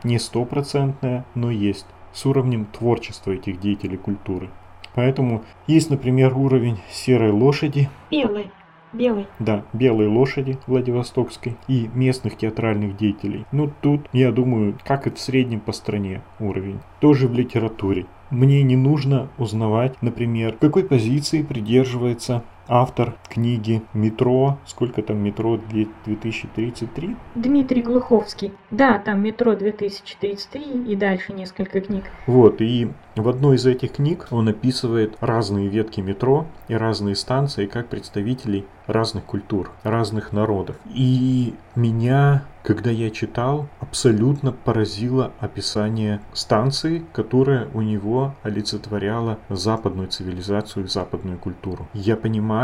[0.03, 1.87] Не стопроцентная, но есть
[2.19, 4.51] с уровнем творчества этих деятелей культуры.
[4.95, 7.89] Поэтому есть, например, уровень серой лошади.
[8.11, 8.51] Белой.
[8.93, 9.27] Белой.
[9.39, 13.45] Да, белой лошади Владивостокской и местных театральных деятелей.
[13.53, 16.81] Ну тут, я думаю, как и в среднем по стране уровень.
[16.99, 18.07] Тоже в литературе.
[18.31, 24.59] Мне не нужно узнавать, например, какой позиции придерживается автор книги «Метро».
[24.67, 27.17] Сколько там «Метро 2033»?
[27.35, 28.53] Дмитрий Глуховский.
[28.71, 32.05] Да, там «Метро 2033» и дальше несколько книг.
[32.27, 37.67] Вот, и в одной из этих книг он описывает разные ветки метро и разные станции
[37.67, 40.77] как представителей разных культур, разных народов.
[40.87, 50.85] И меня, когда я читал, абсолютно поразило описание станции, которая у него олицетворяла западную цивилизацию
[50.85, 51.87] и западную культуру.
[51.93, 52.58] Я понимаю,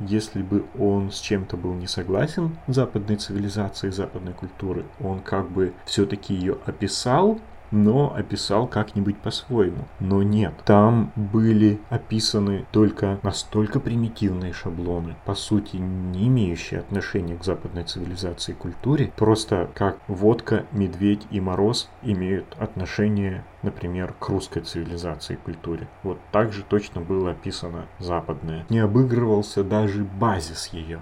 [0.00, 5.72] если бы он с чем-то был не согласен западной цивилизации, западной культуры, он как бы
[5.84, 7.38] все-таки ее описал,
[7.70, 9.84] но описал как-нибудь по-своему.
[10.00, 17.44] Но нет, там были описаны только настолько примитивные шаблоны, по сути не имеющие отношения к
[17.44, 24.60] западной цивилизации и культуре, просто как водка, медведь и мороз имеют отношение например, к русской
[24.60, 25.88] цивилизации и культуре.
[26.02, 28.64] Вот так же точно было описано западное.
[28.68, 31.00] Не обыгрывался даже базис ее.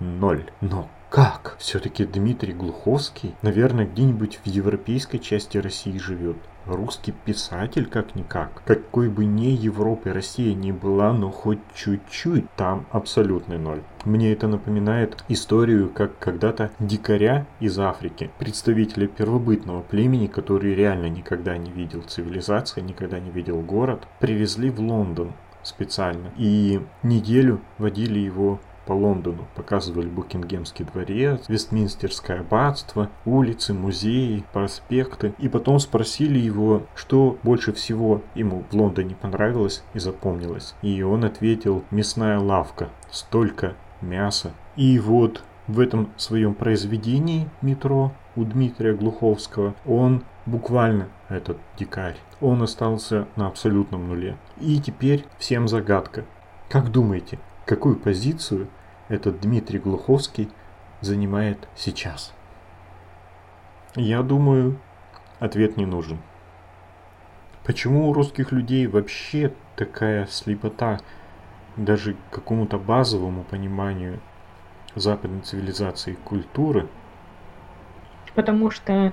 [0.00, 0.50] Ноль.
[0.60, 1.56] Но как?
[1.58, 6.36] Все-таки Дмитрий Глуховский, наверное, где-нибудь в европейской части России живет.
[6.66, 8.62] Русский писатель как-никак.
[8.64, 13.82] Какой бы ни Европы Россия ни была, но хоть чуть-чуть, там абсолютный ноль.
[14.04, 21.56] Мне это напоминает историю, как когда-то дикаря из Африки, представителя первобытного племени, который реально никогда
[21.56, 26.32] не видел цивилизации, никогда не видел город, привезли в Лондон специально.
[26.36, 29.46] И неделю водили его по Лондону.
[29.54, 35.34] Показывали Букингемский дворец, Вестминстерское аббатство, улицы, музеи, проспекты.
[35.38, 40.74] И потом спросили его, что больше всего ему в Лондоне понравилось и запомнилось.
[40.82, 44.52] И он ответил, мясная лавка, столько мяса.
[44.76, 52.16] И вот в этом своем произведении «Метро» у Дмитрия Глуховского, он буквально этот дикарь.
[52.40, 54.36] Он остался на абсолютном нуле.
[54.60, 56.24] И теперь всем загадка.
[56.68, 58.68] Как думаете, какую позицию
[59.08, 60.48] этот Дмитрий Глуховский
[61.00, 62.32] занимает сейчас?
[63.96, 64.78] Я думаю,
[65.40, 66.18] ответ не нужен.
[67.64, 71.00] Почему у русских людей вообще такая слепота
[71.76, 74.20] даже к какому-то базовому пониманию
[74.94, 76.88] западной цивилизации и культуры?
[78.34, 79.12] Потому что,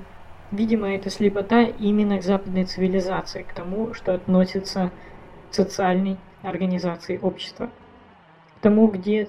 [0.51, 4.91] видимо, эта слепота именно к западной цивилизации, к тому, что относится
[5.49, 7.69] к социальной организации общества.
[8.63, 9.27] Тому, где,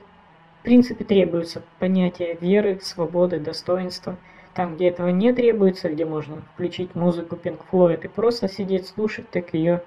[0.61, 4.16] в принципе, требуется понятие веры, свободы, достоинства–
[4.55, 9.29] там, где этого не требуется, где можно включить музыку Pink Floyd и просто сидеть слушать,
[9.31, 9.83] так ее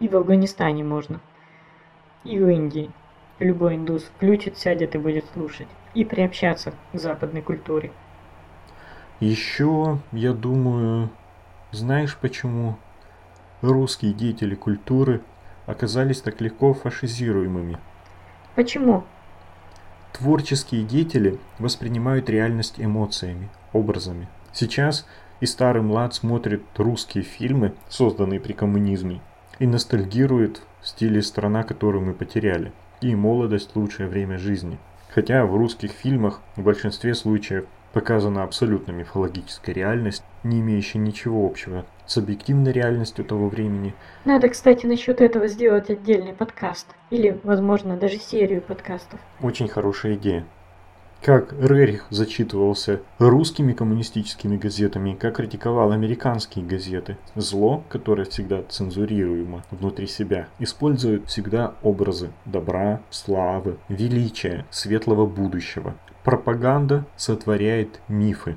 [0.00, 1.20] и в Афганистане можно,
[2.24, 2.90] и в Индии.
[3.38, 5.66] Любой индус включит, сядет и будет слушать.
[5.92, 7.92] И приобщаться к западной культуре.
[9.20, 11.10] Еще, я думаю,
[11.70, 12.76] знаешь почему
[13.60, 15.20] русские деятели культуры
[15.66, 17.78] оказались так легко фашизируемыми?
[18.54, 19.04] Почему?
[20.12, 24.28] Творческие деятели воспринимают реальность эмоциями, образами.
[24.52, 25.06] Сейчас
[25.40, 29.20] и старый млад смотрит русские фильмы, созданные при коммунизме,
[29.58, 34.78] и ностальгирует в стиле «Страна, которую мы потеряли» и «Молодость– лучшее время жизни».
[35.12, 41.84] Хотя в русских фильмах в большинстве случаев показана абсолютно мифологическая реальность, не имеющая ничего общего
[42.06, 43.94] с объективной реальностью того времени.
[44.24, 46.86] Надо, кстати, насчет этого сделать отдельный подкаст.
[47.10, 49.20] Или, возможно, даже серию подкастов.
[49.40, 50.44] Очень хорошая идея
[51.24, 57.16] как Рерих зачитывался русскими коммунистическими газетами, как критиковал американские газеты.
[57.34, 65.94] Зло, которое всегда цензурируемо внутри себя, использует всегда образы добра, славы, величия, светлого будущего.
[66.24, 68.56] Пропаганда сотворяет мифы,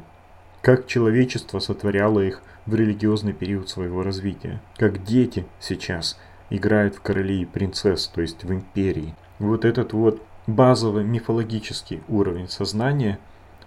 [0.68, 7.44] как человечество сотворяло их в религиозный период своего развития, как дети сейчас играют в королей
[7.44, 9.16] и принцесс, то есть в империи.
[9.40, 13.18] Вот этот вот базовый мифологический уровень сознания,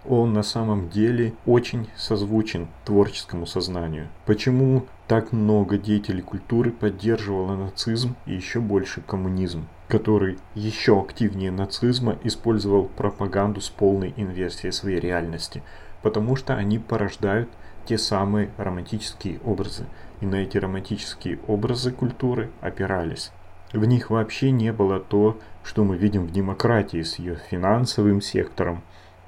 [0.04, 4.08] он на самом деле очень созвучен творческому сознанию.
[4.26, 12.18] Почему так много деятелей культуры поддерживало нацизм и еще больше коммунизм, который еще активнее нацизма
[12.24, 15.62] использовал пропаганду с полной инверсией своей реальности,
[16.02, 17.48] потому что они порождают
[17.84, 19.86] те самые романтические образы,
[20.20, 23.32] и на эти романтические образы культуры опирались.
[23.72, 28.82] В них вообще не было то, что мы видим в демократии с ее финансовым сектором,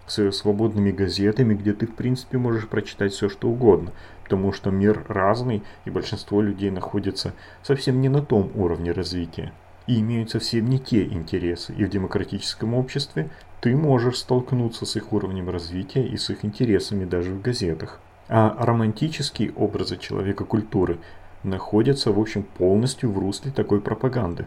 [0.07, 3.93] с ее свободными газетами, где ты в принципе можешь прочитать все что угодно,
[4.25, 9.53] потому что мир разный и большинство людей находится совсем не на том уровне развития
[9.87, 11.73] и имеют совсем не те интересы.
[11.75, 13.31] И в демократическом обществе
[13.62, 18.01] ты можешь столкнуться с их уровнем развития и с их интересами даже в газетах.
[18.29, 20.98] А романтические образы человека культуры
[21.44, 24.46] находятся, в общем, полностью в русле такой пропаганды.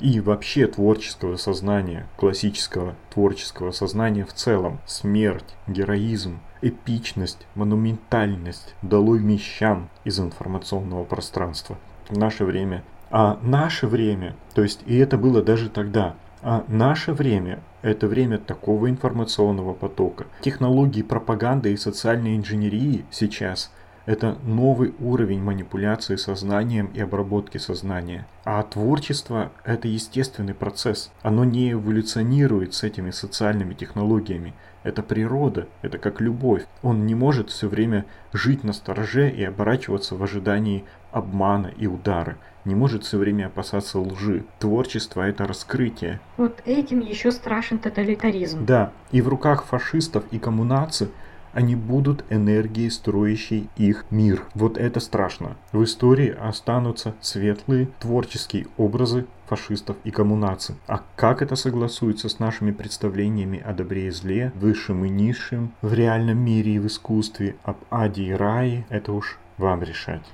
[0.00, 4.78] И вообще творческого сознания, классического творческого сознания в целом.
[4.86, 11.76] Смерть, героизм, эпичность, монументальность, долой мещан из информационного пространства.
[12.08, 12.84] В наше время.
[13.10, 18.38] А наше время, то есть и это было даже тогда, а наше время– это время
[18.38, 20.26] такого информационного потока.
[20.42, 23.70] Технологии пропаганды и социальной инженерии сейчас–
[24.06, 28.26] это новый уровень манипуляции сознанием и обработки сознания.
[28.44, 31.10] А творчество– это естественный процесс.
[31.22, 34.54] Оно не эволюционирует с этими социальными технологиями.
[34.86, 36.62] Это природа, это как любовь.
[36.84, 42.36] Он не может все время жить на стороже и оборачиваться в ожидании обмана и удара.
[42.64, 44.44] Не может все время опасаться лжи.
[44.60, 46.20] Творчество– это раскрытие.
[46.36, 48.64] Вот этим еще страшен тоталитаризм.
[48.64, 51.08] Да, и в руках фашистов и коммунаций
[51.56, 54.44] они будут энергией, строящей их мир.
[54.54, 55.56] Вот это страшно.
[55.72, 60.74] В истории останутся светлые творческие образы фашистов и коммунаций.
[60.86, 65.94] А как это согласуется с нашими представлениями о добре и зле, высшем и низшем, в
[65.94, 70.24] реальном мире и в искусстве, об аде и рае, это уж вам решать.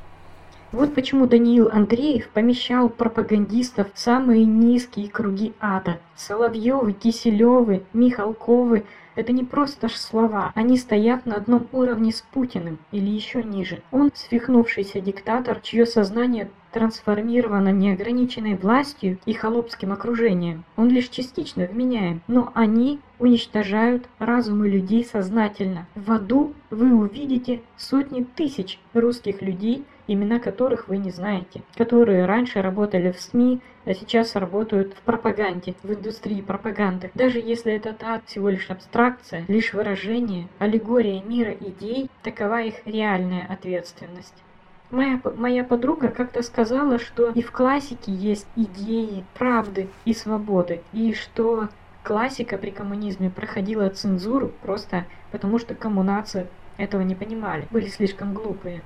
[0.73, 6.01] Вот почему Даниил Андреев помещал пропагандистов в самые низкие круги ада.
[6.17, 8.85] Соловьевы, Киселевы, Михалковы–
[9.15, 13.83] это не просто ж слова, они стоят на одном уровне с Путиным или еще ниже.
[13.91, 20.65] Он свихнувшийся диктатор, чье сознание трансформировано неограниченной властью и холопским окружением.
[20.77, 25.87] Он лишь частично вменяем, но они уничтожают разумы людей сознательно.
[25.95, 32.63] В аду вы увидите сотни тысяч русских людей, имена которых вы не знаете, которые раньше
[32.63, 37.11] работали в СМИ, а сейчас работают в пропаганде, в индустрии пропаганды.
[37.15, 43.47] Даже если этот ад всего лишь абстракция, лишь выражение, аллегория мира идей, такова их реальная
[43.49, 44.35] ответственность.
[44.91, 51.15] Моя, моя подруга как-то сказала, что и в классике есть идеи правды и свободы, и
[51.15, 51.69] что
[52.03, 56.47] классика при коммунизме проходила цензуру просто потому, что коммунации
[56.77, 58.83] этого не понимали, были слишком глупые.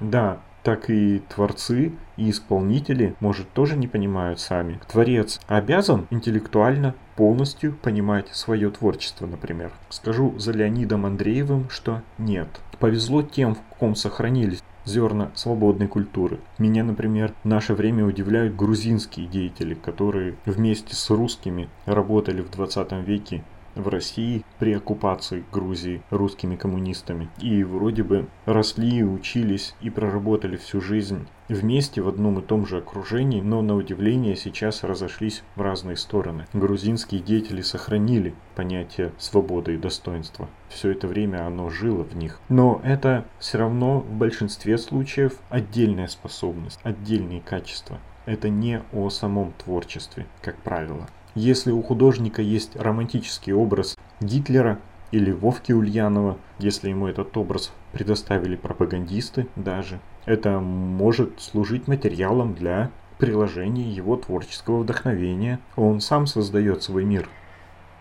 [0.00, 4.80] Да, так и творцы, и исполнители, может, тоже не понимают сами.
[4.88, 9.72] Творец обязан интеллектуально полностью понимать свое творчество, например.
[9.90, 12.48] Скажу за Леонидом Андреевым, что нет.
[12.78, 16.40] Повезло тем, в ком сохранились зерна свободной культуры.
[16.58, 22.92] Меня, например, в наше время удивляют грузинские деятели, которые вместе с русскими работали в 20
[23.06, 23.44] веке
[23.76, 27.28] в России при оккупации Грузии русскими коммунистами.
[27.40, 32.78] И вроде бы росли, учились и проработали всю жизнь вместе в одном и том же
[32.78, 36.46] окружении, но на удивление сейчас разошлись в разные стороны.
[36.52, 40.48] Грузинские деятели сохранили понятие свободы и достоинства.
[40.68, 42.40] Все это время оно жило в них.
[42.48, 47.98] Но это все равно в большинстве случаев отдельная способность, отдельные качества.
[48.24, 51.06] Это не о самом творчестве, как правило.
[51.36, 54.78] Если у художника есть романтический образ Гитлера
[55.10, 62.90] или Вовки Ульянова, если ему этот образ предоставили пропагандисты даже, это может служить материалом для
[63.18, 65.60] приложения его творческого вдохновения.
[65.76, 67.28] Он сам создает свой мир.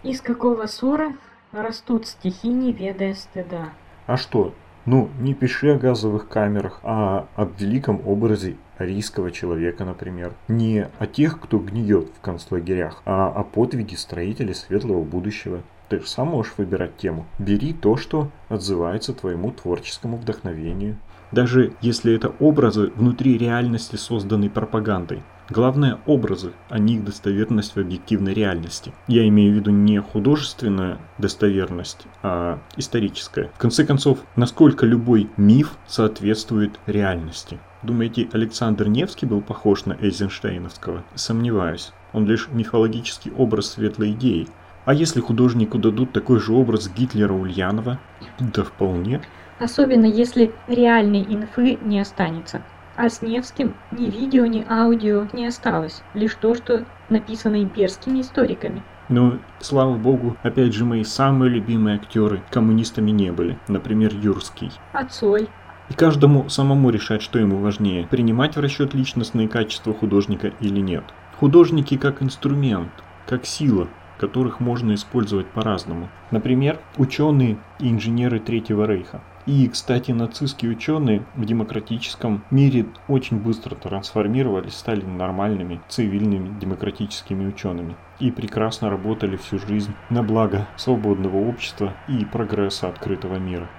[0.04, 1.18] Из какого ссора
[1.52, 3.74] растут стихи, не ведая стыда?
[4.08, 4.54] А что?
[4.86, 10.34] Ну, не пиши о газовых камерах, а об великом образе арийского человека, например.
[10.48, 15.62] Не о тех, кто гниет в концлагерях, а о подвиге строителей светлого будущего.
[15.90, 17.26] Ты же сам можешь выбирать тему.
[17.40, 20.98] Бери то, что отзывается твоему творческому вдохновению.
[21.32, 25.24] Даже если это образы внутри реальности, созданной пропагандой.
[25.50, 28.94] Главное– образы, а не их достоверность в объективной реальности.
[29.08, 33.52] Я имею в виду не художественная достоверность, а историческая.
[33.54, 37.60] В конце концов, насколько любой миф соответствует реальности.
[37.84, 41.04] Думаете, Александр Невский был похож на Эйзенштейновского?
[41.14, 41.92] Сомневаюсь.
[42.12, 44.48] Он лишь мифологический образ светлой идеи.
[44.86, 48.00] А если художнику дадут такой же образ Гитлера Ульянова?
[48.40, 49.22] Да вполне.
[49.60, 52.64] Особенно если реальной инфы не останется.
[52.98, 56.02] А с Невским ни видео, ни аудио не осталось.
[56.14, 58.84] Лишь то, что написано имперскими историками.
[59.10, 63.60] Ну, слава богу, опять же, мои самые любимые актеры коммунистами не были.
[63.68, 64.72] Например, Юрский.
[64.94, 65.50] А Цой?
[65.90, 71.04] И каждому самому решать, что ему важнее, принимать в расчет личностные качества художника или нет.
[71.38, 72.90] Художники как инструмент,
[73.28, 73.88] как сила,
[74.18, 76.10] которых можно использовать по-разному.
[76.32, 79.22] Например, ученые и инженеры Третьего Рейха.
[79.46, 87.96] И, кстати, нацистские ученые в демократическом мире очень быстро трансформировались, стали нормальными, цивильными демократическими учеными.
[88.20, 93.70] И прекрасно работали всю жизнь на благо свободного общества и прогресса открытого мира.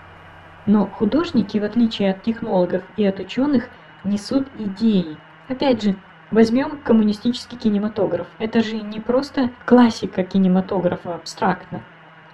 [0.66, 3.68] Но художники, в отличие от технологов и от ученых,
[4.04, 5.16] несут идеи.
[5.48, 5.96] Опять же,
[6.30, 8.28] возьмем коммунистический кинематограф.
[8.38, 11.82] Это же не просто классика кинематографа абстрактно.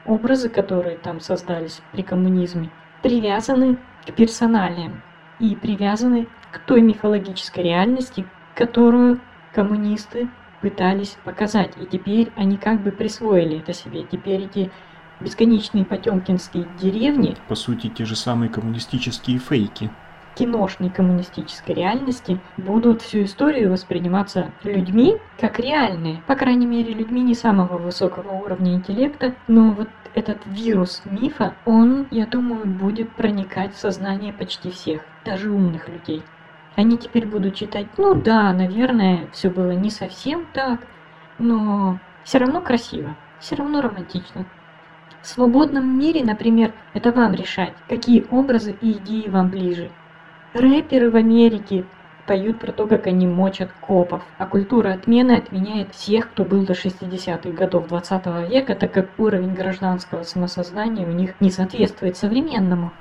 [0.04, 2.70] Образы, которые там создались при коммунизме,
[3.02, 5.02] привязаны к персоналиям
[5.38, 9.20] и привязаны к той мифологической реальности, которую
[9.54, 10.28] коммунисты
[10.60, 11.72] пытались показать.
[11.80, 14.04] И теперь они как бы присвоили это себе.
[14.04, 14.70] Теперь эти
[15.20, 17.36] бесконечные потемкинские деревни.
[17.48, 19.90] По сути, те же самые коммунистические фейки.
[20.34, 26.22] Киношной коммунистической реальности будут всю историю восприниматься людьми как реальные.
[26.26, 32.06] По крайней мере, людьми не самого высокого уровня интеллекта, но вот этот вирус мифа, он,
[32.10, 36.22] я думаю, будет проникать в сознание почти всех, даже умных людей.
[36.76, 40.80] Они теперь будут читать, ну да, наверное, все было не совсем так,
[41.38, 44.46] но все равно красиво, все равно романтично.
[45.20, 49.90] В свободном мире, например, это вам решать, какие образы и идеи вам ближе.
[50.54, 51.86] Рэперы в Америке
[52.26, 56.74] поют про то, как они мочат копов, а культура отмены отменяет всех, кто был до
[56.74, 62.92] 60-х годов 20 века, так как уровень гражданского самосознания у них не соответствует современному.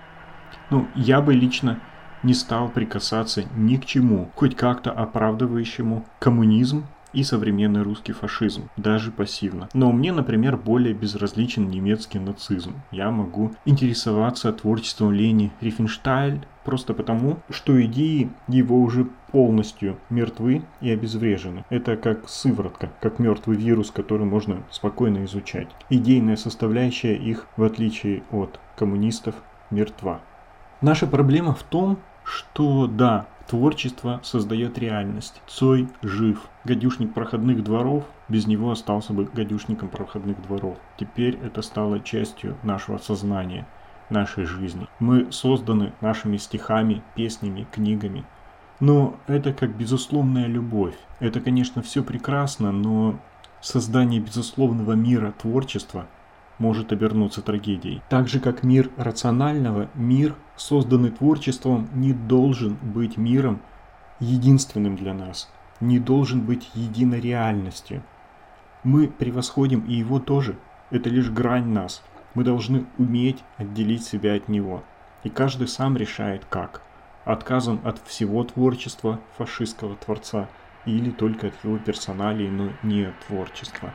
[0.70, 1.80] Ну, я бы лично
[2.24, 9.12] не стал прикасаться ни к чему, хоть как-то оправдывающему коммунизм и современный русский фашизм, даже
[9.12, 9.70] пассивно.
[9.74, 12.82] Но мне, например, более безразличен немецкий нацизм.
[12.92, 20.92] Я могу интересоваться творчеством Лени Рифенштайль просто потому, что идеи его уже полностью мертвы и
[20.92, 21.66] обезврежены.
[21.70, 25.70] Это как сыворотка, как мертвый вирус, который можно спокойно изучать.
[25.90, 29.36] Идейная составляющая их, в отличие от коммунистов,
[29.70, 30.22] мертва.
[30.82, 35.42] Наша проблема в том, что да, Творчество создает реальность.
[35.46, 36.48] Цой жив.
[36.64, 40.78] Гадюшник проходных дворов, без него остался бы гадюшником проходных дворов.
[40.98, 43.68] Теперь это стало частью нашего сознания,
[44.10, 44.88] нашей жизни.
[45.00, 48.24] Мы созданы нашими стихами, песнями, книгами.
[48.80, 50.96] Но это как безусловная любовь.
[51.20, 53.20] Это, конечно, все прекрасно, но
[53.60, 56.08] создание безусловного мира творчества
[56.62, 58.04] может обернуться трагедией.
[58.08, 63.62] Так же как мир рационального, мир, созданный творчеством, не должен быть миром
[64.20, 68.04] единственным для нас, не должен быть единой реальностью.
[68.84, 70.56] Мы превосходим и его тоже.
[70.92, 72.04] Это лишь грань нас.
[72.36, 74.84] Мы должны уметь отделить себя от него.
[75.24, 76.84] И каждый сам решает как.
[77.26, 80.48] Отказом от всего творчества фашистского творца
[80.86, 83.94] или только от его персоналей, но не творчества.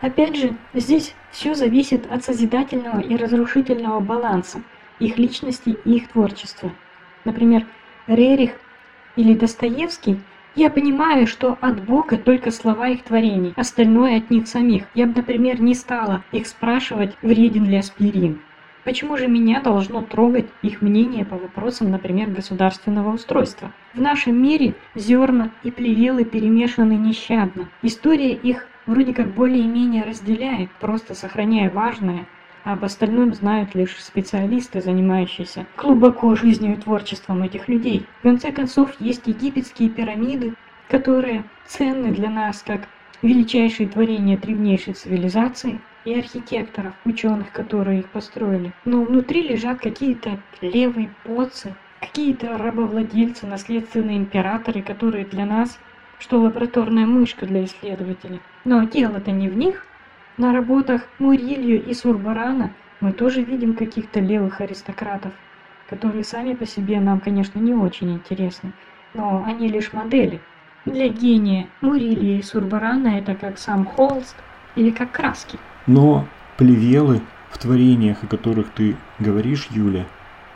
[0.00, 4.62] Опять же, здесь все зависит от созидательного и разрушительного баланса
[4.98, 6.72] их личности и их творчества.
[7.24, 7.66] Например,
[8.06, 8.52] Рерих
[9.16, 10.20] или Достоевский,
[10.54, 14.84] я понимаю, что от Бога только слова их творений, остальное от них самих.
[14.94, 18.40] Я бы, например, не стала их спрашивать, вреден ли аспирин.
[18.84, 23.72] Почему же меня должно трогать их мнение по вопросам, например, государственного устройства?
[23.94, 27.68] В нашем мире зерна и плевелы перемешаны нещадно.
[27.82, 32.26] История их вроде как более-менее разделяет, просто сохраняя важное,
[32.64, 38.06] а об остальном знают лишь специалисты, занимающиеся глубоко жизнью и творчеством этих людей.
[38.20, 40.54] В конце концов, есть египетские пирамиды,
[40.88, 42.88] которые ценны для нас как
[43.22, 48.72] величайшие творения древнейшей цивилизации и архитекторов, ученых, которые их построили.
[48.84, 55.78] Но внутри лежат какие-то левые поцы, какие-то рабовладельцы, наследственные императоры, которые для нас
[56.18, 58.40] что лабораторная мышка для исследователя.
[58.64, 59.86] Но дело-то не в них.
[60.36, 65.32] На работах Мурилью и Сурбарана мы тоже видим каких-то левых аристократов,
[65.88, 68.72] которые сами по себе нам, конечно, не очень интересны,
[69.14, 70.40] но они лишь модели.
[70.84, 74.36] Для гения Мурилия и Сурбарана это как сам холст
[74.76, 75.58] или как краски.
[75.86, 80.06] Но плевелы в творениях, о которых ты говоришь, Юля,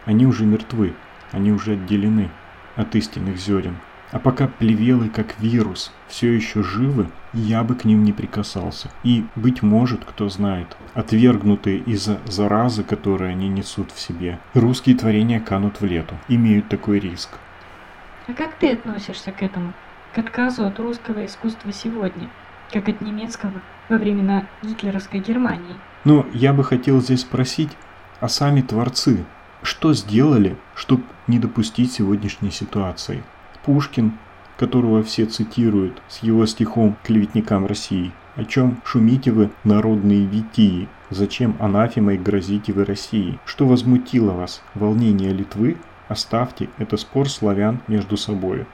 [0.05, 0.95] они уже мертвы,
[1.33, 2.29] они уже отделены
[2.77, 3.77] от истинных зерен.
[4.13, 8.91] А пока плевелы как вирус все еще живы, я бы к ним не прикасался.
[9.05, 15.39] И, быть может, кто знает, отвергнутые из-за заразы, которые они несут в себе, русские творения
[15.39, 17.31] канут в лету, имеют такой риск.
[18.27, 19.73] А как ты относишься к этому?
[20.13, 22.29] К отказу от русского искусства сегодня,
[22.73, 25.77] как от немецкого во времена гитлеровской Германии?
[26.05, 27.71] Но я бы хотел здесь спросить,
[28.19, 29.25] а сами творцы,
[29.63, 33.23] что сделали, чтобы не допустить сегодняшней ситуации?
[33.65, 34.13] Пушкин,
[34.57, 40.89] которого все цитируют с его стихом «Клеветникам России», о чем шумите вы, народные витии?
[41.11, 43.39] Зачем анафемой грозите вы России?
[43.45, 44.63] Что возмутило вас?
[44.75, 45.77] Волнение Литвы?
[46.09, 48.67] Оставьте, это спор славян между собой.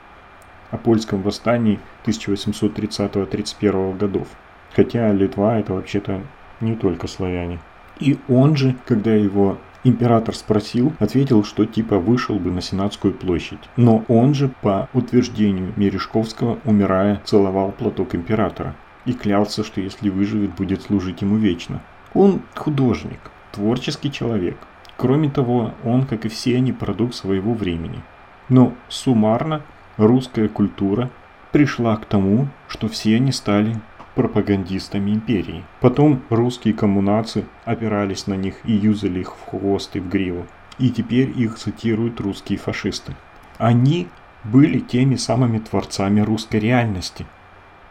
[0.70, 4.28] О польском восстании 1830-31 годов.
[4.74, 6.20] Хотя Литва это вообще-то
[6.60, 7.58] не только славяне.
[7.98, 9.58] И он же, когда его
[9.88, 13.60] Император спросил, ответил, что типа вышел бы на Сенатскую площадь.
[13.76, 18.74] Но он же, по утверждению Мережковского, умирая, целовал платок императора
[19.04, 21.82] и клялся, что если выживет, будет служить ему вечно.
[22.14, 24.56] Он художник, творческий человек.
[24.96, 28.02] Кроме того, он, как и все они, продукт своего времени.
[28.48, 29.62] Но суммарно
[29.98, 31.10] русская культура
[31.52, 33.76] пришла к тому, что все они стали
[34.16, 35.62] пропагандистами империи.
[35.80, 40.46] Потом русские коммунации опирались на них и юзали их в хвост и в гриву.
[40.78, 43.14] И теперь их цитируют русские фашисты.
[43.58, 44.08] Они
[44.42, 47.26] были теми самыми творцами русской реальности.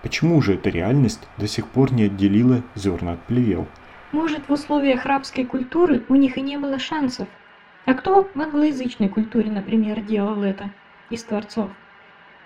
[0.01, 3.67] Почему же эта реальность до сих пор не отделила зерна от плевел?
[4.11, 7.27] Может, в условиях рабской культуры у них и не было шансов.
[7.85, 10.71] А кто в англоязычной культуре, например, делал это
[11.11, 11.69] из творцов?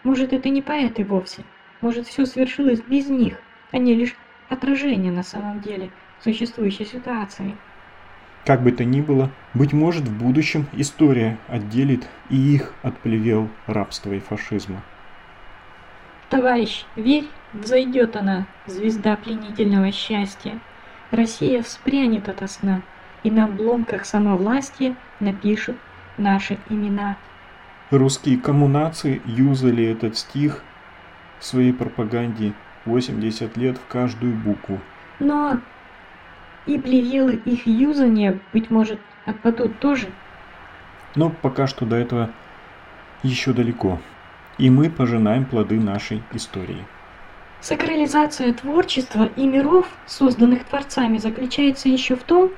[0.03, 1.43] Может, это не поэты вовсе?
[1.81, 3.37] Может, все свершилось без них?
[3.71, 4.15] Они лишь
[4.49, 5.89] отражение на самом деле
[6.23, 7.55] существующей ситуации.
[8.45, 13.49] Как бы то ни было, быть может в будущем история отделит и их от плевел
[13.67, 14.81] рабства и фашизма.
[16.29, 20.59] Товарищ, верь, взойдет она, звезда пленительного счастья.
[21.11, 22.81] Россия вспрянет ото сна,
[23.23, 25.75] и на обломках самовластия напишут
[26.17, 27.17] наши имена.
[27.89, 30.63] Русские коммунации юзали этот стих
[31.39, 32.53] в своей пропаганде
[32.89, 34.79] 80 лет в каждую букву.
[35.19, 35.59] Но
[36.65, 40.07] и плевелы их юзания, быть может, отпадут тоже.
[41.15, 42.31] Но пока что до этого
[43.23, 43.99] еще далеко.
[44.57, 46.85] И мы пожинаем плоды нашей истории.
[47.61, 52.51] Сакрализация творчества и миров, созданных творцами, заключается еще в том,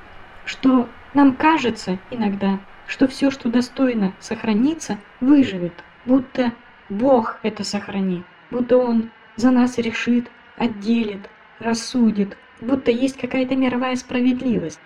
[0.44, 5.72] что нам кажется иногда, что все, что достойно сохраниться, выживет.
[6.04, 6.52] будто
[6.88, 11.28] Бог это сохранит, будто Он за нас решит, отделит,
[11.58, 14.80] рассудит, будто есть какая-то мировая справедливость.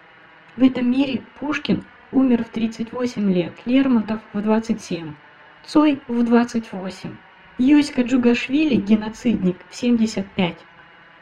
[0.56, 5.14] В этом мире Пушкин умер в 38 лет, Лермонтов в 27,
[5.64, 7.16] Цой в 28,
[7.58, 10.56] Юська Джугашвили, геноцидник, в 75,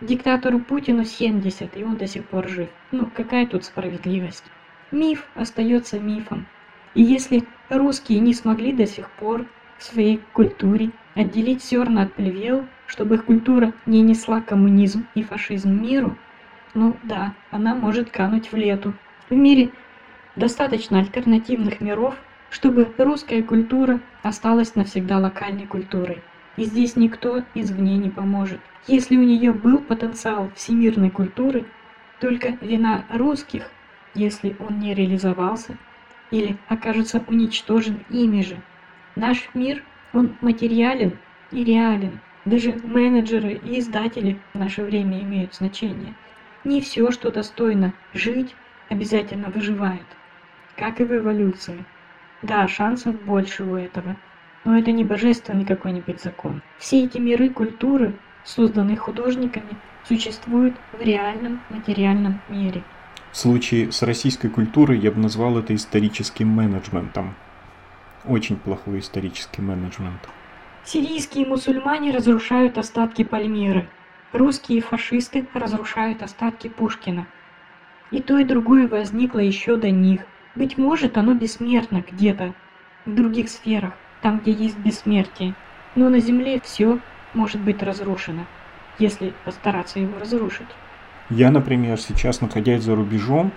[0.01, 2.69] диктатору Путину 70, и он до сих пор жив.
[2.93, 4.45] Ну, какая тут справедливость?
[4.91, 6.47] Миф остается мифом.
[6.95, 9.47] И если русские не смогли до сих пор
[9.79, 15.71] в своей культуре отделить зерна от плевел, чтобы их культура не несла коммунизм и фашизм
[15.83, 16.17] миру,
[16.75, 18.95] ну да, она может кануть в лету.
[19.31, 19.71] В мире
[20.37, 22.17] достаточно альтернативных миров,
[22.51, 26.23] чтобы русская культура осталась навсегда локальной культурой.
[26.57, 28.61] И здесь никто извне не поможет.
[28.87, 31.65] Если у нее был потенциал всемирной культуры,
[32.21, 33.71] только вина русских,
[34.15, 35.77] если он не реализовался
[36.31, 38.61] или окажется уничтожен ими же.
[39.17, 39.83] Наш мир,
[40.13, 41.19] он материален
[41.51, 42.21] и реален.
[42.45, 46.15] Даже менеджеры и издатели в наше время имеют значение.
[46.65, 48.55] Не все, что достойно жить,
[48.91, 50.05] обязательно выживает.
[50.77, 51.85] Как и в эволюции.
[52.43, 54.17] Да, шансов больше у этого.
[54.65, 56.63] Но это не божественный какой-нибудь закон.
[56.79, 58.15] Все эти миры культуры,
[58.45, 59.77] созданные художниками,
[60.07, 62.83] существуют в реальном материальном мире.
[63.33, 67.35] В случае с российской культурой я бы назвал это историческим менеджментом.
[68.25, 70.21] Очень плохой исторический менеджмент.
[70.87, 73.89] Сирийские мусульмане разрушают остатки Пальмиры.
[74.33, 77.27] Русские фашисты разрушают остатки Пушкина.
[78.11, 80.21] И то, и другое возникло еще до них.
[80.55, 82.53] Быть может, оно бессмертно где-то,
[83.07, 85.55] в других сферах, там, где есть бессмертие.
[85.95, 86.99] Но на Земле все
[87.33, 88.45] может быть разрушено,
[88.99, 90.69] если постараться его разрушить.
[91.31, 93.53] Я, например, сейчас, находясь за рубежом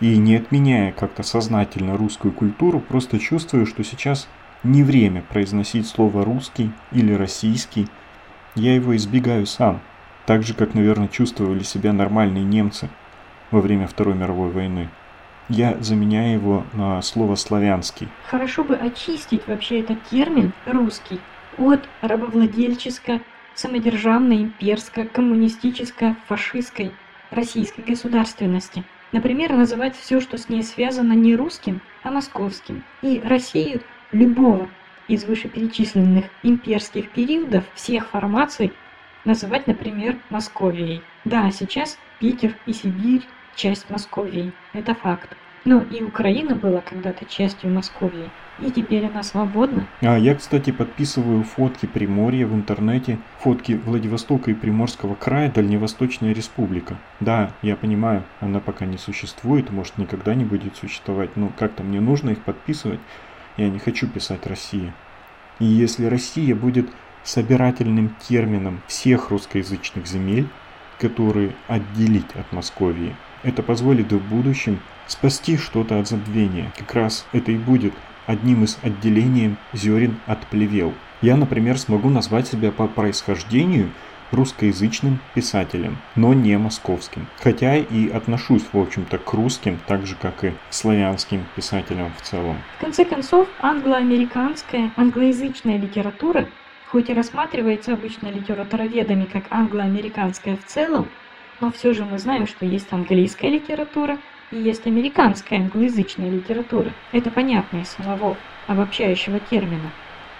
[0.00, 4.28] и не отменяя как-то сознательно русскую культуру, просто чувствую, что сейчас
[4.66, 7.88] не время произносить слово «русский» или «российский».
[8.54, 9.80] Я его избегаю сам,
[10.26, 12.88] так же, как, наверное, чувствовали себя нормальные немцы
[13.50, 14.88] во время Второй мировой войны.
[15.48, 18.08] Я заменяю его на слово «славянский».
[18.28, 21.20] Хорошо бы очистить вообще этот термин «русский»
[21.58, 23.20] от рабовладельческо
[23.54, 26.92] самодержавной, имперской, коммунистической, фашистской,
[27.30, 28.84] российской государственности.
[29.12, 32.84] Например, называть все, что с ней связано, не русским, а московским.
[33.02, 33.80] И Россию
[34.12, 34.68] любого
[35.08, 38.72] из вышеперечисленных имперских периодов всех формаций
[39.24, 41.02] называть, например, Московией.
[41.24, 43.22] Да, сейчас Питер и Сибирь–
[43.56, 45.36] часть Московии, это факт.
[45.64, 48.30] Но и Украина была когда-то частью Московии,
[48.60, 49.88] и теперь она свободна.
[50.00, 56.96] А я, кстати, подписываю фотки Приморья в интернете, фотки Владивостока и Приморского края, Дальневосточная республика.
[57.18, 62.00] Да, я понимаю, она пока не существует, может никогда не будет существовать, но как-то мне
[62.00, 63.00] нужно их подписывать.
[63.56, 64.94] Я не хочу писать Россия.
[65.58, 66.88] И если Россия будет
[67.24, 70.48] собирательным термином всех русскоязычных земель,
[71.00, 76.72] которые отделить от Московии, это позволит в будущем спасти что-то от забвения.
[76.76, 77.94] Как раз это и будет
[78.26, 80.92] одним из отделением зерен от плевел.
[81.22, 83.90] Я, например, смогу назвать себя по происхождению
[84.30, 87.26] русскоязычным писателем, но не московским.
[87.40, 92.56] Хотя и отношусь, в общем-то, к русским, так же, как и славянским писателям в целом.
[92.78, 96.48] В конце концов, англо-американская, англоязычная литература,
[96.90, 101.08] хоть и рассматривается обычно литературоведами как англо-американская в целом,
[101.60, 104.18] но все же мы знаем, что есть английская литература
[104.50, 106.92] и есть американская англоязычная литература.
[107.12, 109.90] Это понятно из самого обобщающего термина.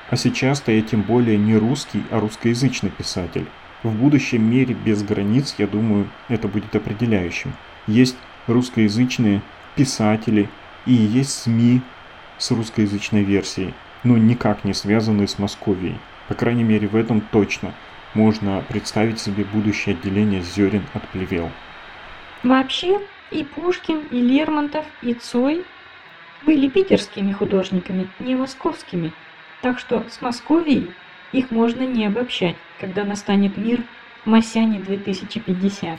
[0.08, 3.46] А сейчас-то я тем более не русский, а русскоязычный писатель.
[3.86, 7.52] В будущем мире без границ, я думаю, это будет определяющим.
[7.86, 8.16] Есть
[8.48, 9.42] русскоязычные
[9.76, 10.48] писатели
[10.86, 11.82] и есть СМИ
[12.36, 15.98] с русскоязычной версией, но никак не связанные с Московией.
[16.26, 17.74] По крайней мере, в этом точно
[18.12, 21.48] можно представить себе будущее отделение зерен от плевел.
[22.42, 25.64] Вообще, и Пушкин, и Лермонтов, и Цой
[26.44, 29.12] были питерскими художниками, не московскими.
[29.62, 30.90] Так что с Московией
[31.30, 33.82] их можно не обобщать, когда настанет мир
[34.24, 35.98] Масяне 2050.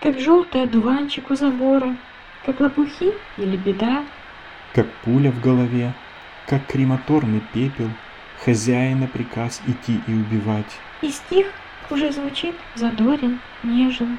[0.00, 1.96] Как желтый одуванчик у забора,
[2.44, 4.04] как лопухи или беда.
[4.74, 5.92] Как пуля в голове,
[6.46, 7.88] как крематорный пепел,
[8.44, 10.78] хозяина приказ идти и убивать.
[11.02, 11.46] И стих
[11.90, 14.18] уже звучит задорен, нежен.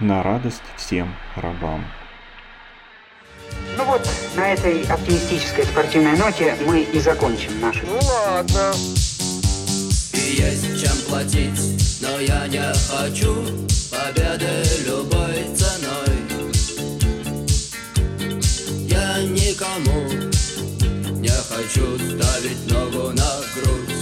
[0.00, 1.84] На радость всем рабам.
[3.76, 7.86] Ну вот, на этой оптимистической спортивной ноте мы и закончим нашу.
[7.86, 8.72] Ну ладно.
[10.18, 12.60] И есть чем платить, но я не
[12.90, 13.34] хочу
[13.88, 14.50] победы
[14.84, 16.16] любой ценой.
[18.88, 20.08] Я никому
[21.20, 23.94] не хочу ставить ногу на грудь.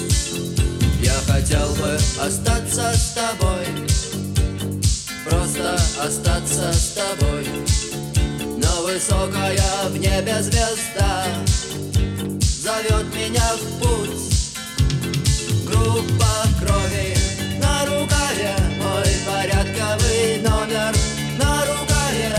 [1.02, 3.66] Я хотел бы остаться с тобой.
[5.28, 7.46] Просто остаться с тобой.
[8.56, 11.26] Но высокая в небе звезда
[12.66, 14.35] Зовет меня в путь
[16.58, 17.16] крови.
[17.60, 20.94] На рукаве мой порядковый номер.
[21.38, 22.32] На рукаве.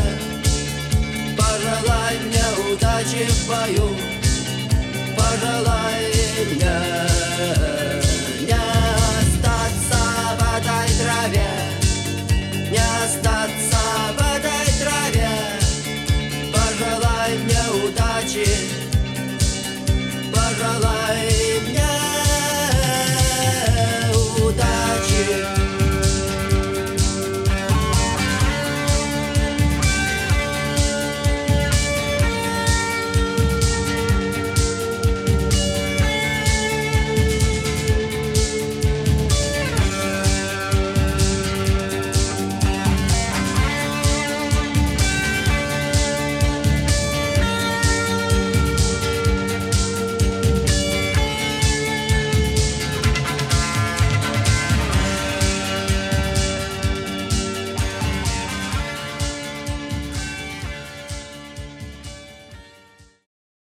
[1.38, 4.07] Пожелай мне удачи в бою.